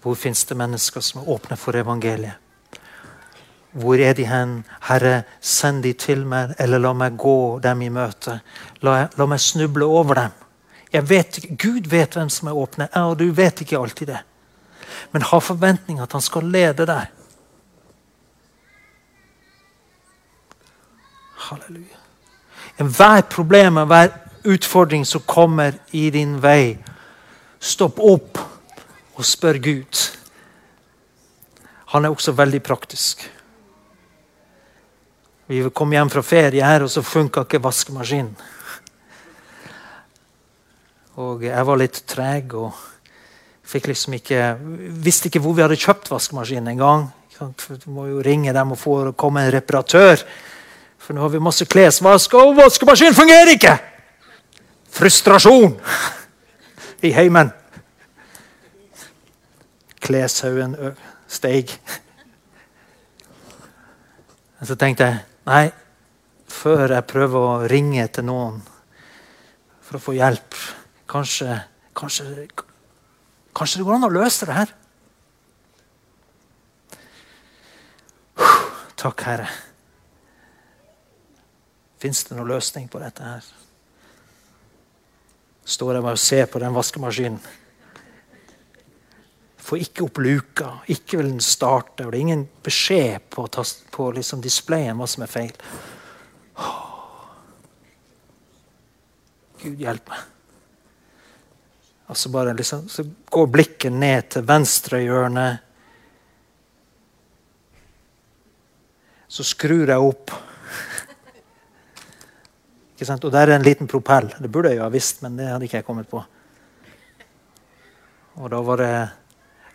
[0.00, 2.40] Hvor fins det mennesker som er åpne for evangeliet?
[3.72, 4.58] Hvor er de hen?
[4.84, 8.38] Herre, send de til meg, eller la meg gå dem i møte.
[8.84, 10.34] La, la meg snuble over dem.
[10.92, 14.20] Jeg vet Gud vet hvem som er åpne, og du vet ikke alltid det.
[15.12, 17.08] Men ha forventning at han skal lede deg.
[21.48, 21.98] Halleluja.
[22.80, 24.12] Enhver problem, enhver
[24.44, 26.76] utfordring som kommer i din vei,
[27.60, 28.40] stopp opp
[29.16, 30.08] og spør Gud.
[31.92, 33.24] Han er også veldig praktisk.
[35.46, 38.34] Vi kom hjem fra ferie her, og så funka ikke vaskemaskinen.
[41.22, 42.70] Og jeg var litt treg og
[43.68, 44.54] fikk liksom ikke,
[45.04, 47.08] visste ikke hvor vi hadde kjøpt vaskemaskinen engang.
[47.38, 50.22] Du må jo ringe dem og få komme en reparatør.
[51.02, 53.74] For nå har vi masse klesvask, og vaskemaskinen fungerer ikke!
[54.92, 55.74] Frustrasjon
[57.02, 57.50] i heimen.
[60.02, 60.76] Kleshaugen
[61.26, 61.74] steig.
[64.62, 65.66] Så tenkte jeg nei,
[66.52, 68.60] før jeg prøver å ringe til noen
[69.82, 70.56] for å få hjelp
[71.12, 71.58] Kanskje,
[71.92, 72.46] kanskje,
[73.52, 74.70] kanskje det går an å løse det her?
[79.02, 79.48] Takk, Herre.
[82.00, 83.50] Fins det noen løsning på dette her?
[85.68, 87.42] Står jeg og ser på den vaskemaskinen.
[89.72, 92.04] Får ikke opp luka, ikke vil den starte.
[92.04, 93.46] Og det er ingen beskjed på,
[93.88, 95.54] på liksom displayen hva som er feil.
[99.62, 100.26] Gud hjelp meg.
[102.12, 105.46] Og så, bare liksom, så går blikket ned til venstre hjørne.
[109.24, 110.36] Så skrur jeg opp.
[113.08, 114.28] Og der er en liten propell.
[114.36, 116.20] Det burde jeg jo ha visst, men det hadde ikke jeg kommet på.
[118.36, 118.92] Og da var det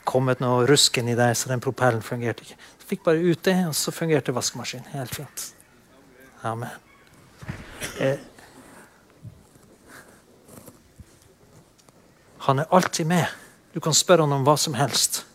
[0.07, 2.57] kommet noe rusken i der, så den propellen fungerte ikke.
[2.79, 4.87] Så fikk bare ut det, og så fungerte vaskemaskinen.
[4.95, 5.47] Helt fint.
[6.47, 6.69] Amen.
[7.99, 8.19] Eh,
[12.47, 13.25] han er alltid med.
[13.73, 15.25] Du kan spørre han om hva som helst.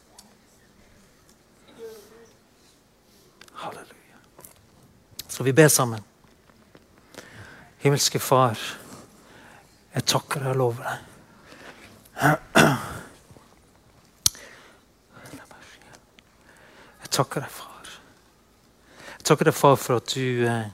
[3.60, 4.22] Halleluja.
[5.28, 6.00] Så vi ber sammen.
[7.82, 8.58] Himmelske Far,
[9.92, 10.98] jeg takker deg og lover deg.
[17.12, 17.88] Jeg takker deg, far.
[19.18, 20.70] Jeg takker deg, far, for at du eh,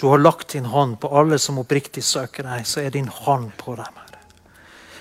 [0.00, 3.52] Du har lagt din hånd på alle som oppriktig søker deg, så er din hånd
[3.60, 4.00] på dem.
[4.00, 4.16] her.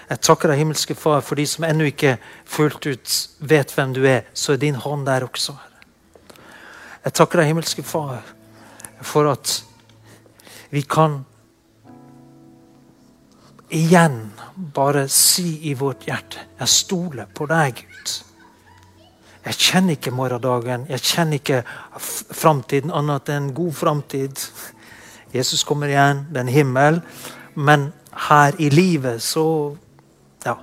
[0.10, 4.04] Jeg takker deg, himmelske Far, for de som ennå ikke fullt ut vet hvem du
[4.04, 5.56] er, så er din hånd der også.
[5.56, 5.88] her.
[7.06, 8.20] Jeg takker deg, himmelske Far,
[9.00, 9.62] for at
[10.76, 11.22] vi kan
[13.74, 18.14] igjen bare si i vårt hjerte Jeg stoler på deg, Gud.
[19.44, 21.64] Jeg kjenner ikke morgendagen, jeg kjenner ikke
[22.32, 24.40] framtiden annet enn god framtid.
[25.34, 27.02] Jesus kommer igjen, det er en himmel.
[27.56, 27.90] Men
[28.30, 29.76] her i livet så
[30.46, 30.56] Ja.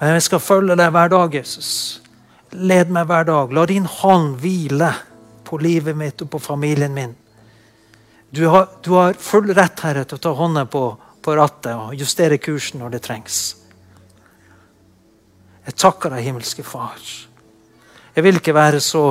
[0.00, 2.00] Jeg skal følge deg hver dag, Jesus.
[2.52, 3.52] Led meg hver dag.
[3.52, 4.94] La din hånd hvile
[5.44, 7.14] på livet mitt og på familien min.
[8.30, 10.84] Du har, du har full rett Herre, til å ta hånda på,
[11.22, 13.40] på rattet og justere kursen når det trengs.
[15.66, 17.00] Jeg takker deg, himmelske Far.
[18.14, 19.04] Jeg vil ikke være så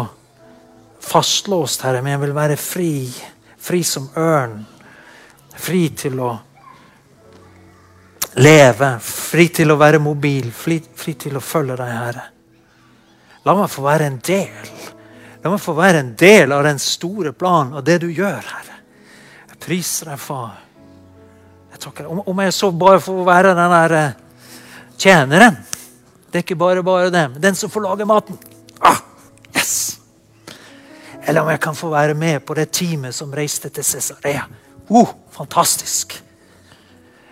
[1.03, 2.93] fastlåst, Herre, men jeg vil være fri.
[3.59, 4.55] Fri som ørn.
[5.59, 6.31] Fri til å
[8.39, 8.93] leve.
[9.03, 10.47] Fri til å være mobil.
[10.55, 12.25] Fri, fri til å følge deg, Herre.
[13.43, 14.73] La meg få være en del.
[15.43, 18.78] La meg få være en del av den store planen og det du gjør, Herre.
[19.59, 20.57] Priser deg, far.
[21.73, 24.15] Jeg takker Om, om jeg så bare får være den der eh,
[24.99, 25.59] tjeneren
[26.29, 27.37] Det er ikke bare bare dem.
[27.41, 28.37] Den som får lage maten.
[28.81, 28.99] Ah,
[29.55, 29.99] yes!
[31.25, 34.43] Eller om jeg kan få være med på det teamet som reiste til Cesarea.
[34.89, 36.15] Oh, fantastisk!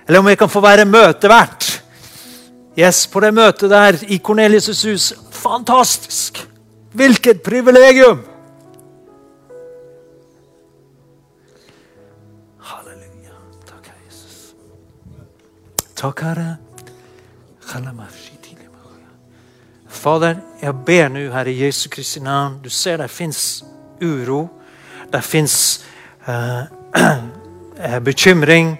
[0.07, 1.67] Eller om jeg kan få være møtevert.
[2.78, 6.43] Yes, På det møtet der i Kornelius' hus Fantastisk!
[6.93, 8.21] Hvilket privilegium!
[15.97, 16.57] Takk, Herre.
[19.87, 22.59] Fader, jeg ber nå, Herre Jesu Kristi navn.
[22.61, 23.63] Du ser det fins
[24.01, 24.43] uro.
[25.09, 25.55] Det fins
[26.27, 26.69] uh,
[28.05, 28.75] bekymring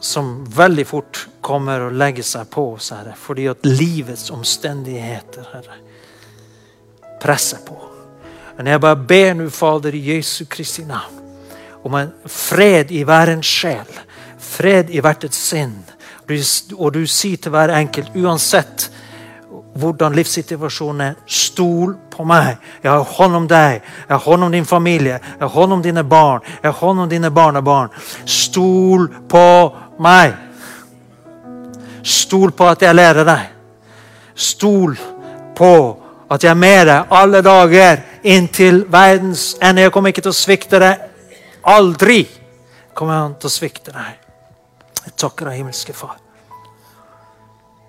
[0.00, 5.78] som veldig fort kommer og legger seg på oss, Herre, fordi at livets omstendigheter, Herre,
[7.20, 7.76] presser på.
[8.56, 11.20] Men jeg bare ber nå, Fader, i Jesu Kristi navn,
[11.84, 13.98] om en fred i hver en sjel.
[14.48, 15.76] Fred i hvert et sinn.
[16.76, 18.88] Og du sier til hver enkelt, uansett
[19.78, 22.58] hvordan livssituasjonen er, stol på meg.
[22.82, 25.82] Jeg har hånd om deg, jeg har hånd om din familie, jeg har hånd om
[25.82, 27.94] dine barn, jeg har hånd om dine barnebarn.
[28.26, 29.46] Stol på
[30.04, 30.34] meg.
[32.02, 33.48] Stol på at jeg lærer deg.
[34.34, 34.96] Stol
[35.58, 35.72] på
[36.28, 39.86] at jeg er med deg alle dager inntil verdens ende.
[39.86, 41.04] Jeg kommer ikke til å svikte deg.
[41.68, 42.22] Aldri
[42.94, 44.27] kommer han til å svikte deg.
[45.08, 46.18] Jeg takker deg, himmelske Far.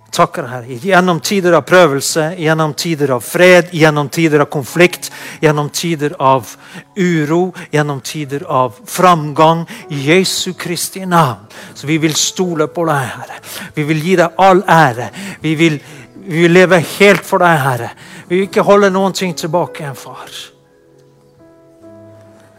[0.09, 0.77] Takker deg, Herre.
[0.87, 5.11] Gjennom tider av prøvelse, gjennom tider av fred, gjennom tider av konflikt,
[5.43, 6.49] gjennom tider av
[6.97, 7.41] uro,
[7.71, 9.65] gjennom tider av framgang.
[9.93, 11.45] I Jesu Kristi navn.
[11.75, 13.39] Så vi vil stole på deg, Herre.
[13.75, 15.11] Vi vil gi deg all ære.
[15.43, 15.79] Vi vil,
[16.25, 17.93] vi vil leve helt for deg, Herre.
[18.25, 20.29] Vi vil ikke holde noen ting tilbake enn far.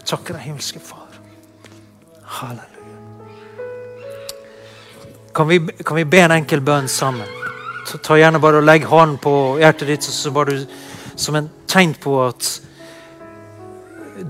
[0.01, 1.07] Jeg takker deg, himmelske Far.
[2.41, 2.70] Halleluja.
[5.35, 7.29] Kan vi, kan vi be en enkel bønn sammen?
[7.87, 10.65] Ta, ta gjerne bare og Legg hånden på hjertet ditt så bare du,
[11.15, 12.49] som en tegn på at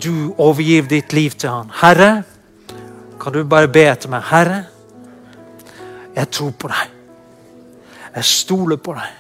[0.01, 1.73] du overgir ditt liv til han.
[1.81, 2.11] Herre,
[3.21, 4.27] kan du bare be etter meg?
[4.29, 4.61] Herre,
[6.17, 6.93] jeg tror på deg.
[8.17, 9.17] Jeg stoler på deg.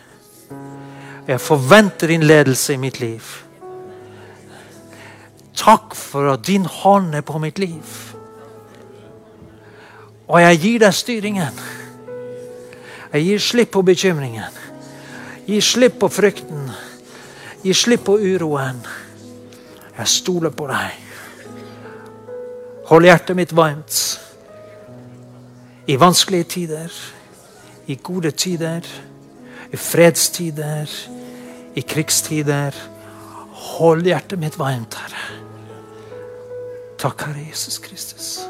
[1.30, 3.24] Jeg forventer din ledelse i mitt liv.
[5.56, 8.09] Takk for at din hånd er på mitt liv.
[10.30, 11.60] Og jeg gir deg styringen.
[13.10, 14.58] Jeg gir slipp på bekymringen.
[15.46, 16.68] Gi slipp på frykten.
[17.64, 18.78] Gi slipp på uroen.
[19.96, 21.08] Jeg stoler på deg.
[22.90, 23.98] Hold hjertet mitt varmt.
[25.90, 26.94] I vanskelige tider,
[27.90, 28.86] i gode tider,
[29.72, 30.90] i fredstider,
[31.74, 32.78] i krigstider.
[33.74, 35.26] Hold hjertet mitt varmt, Herre.
[36.98, 38.49] Takk, Herre Jesus Kristus.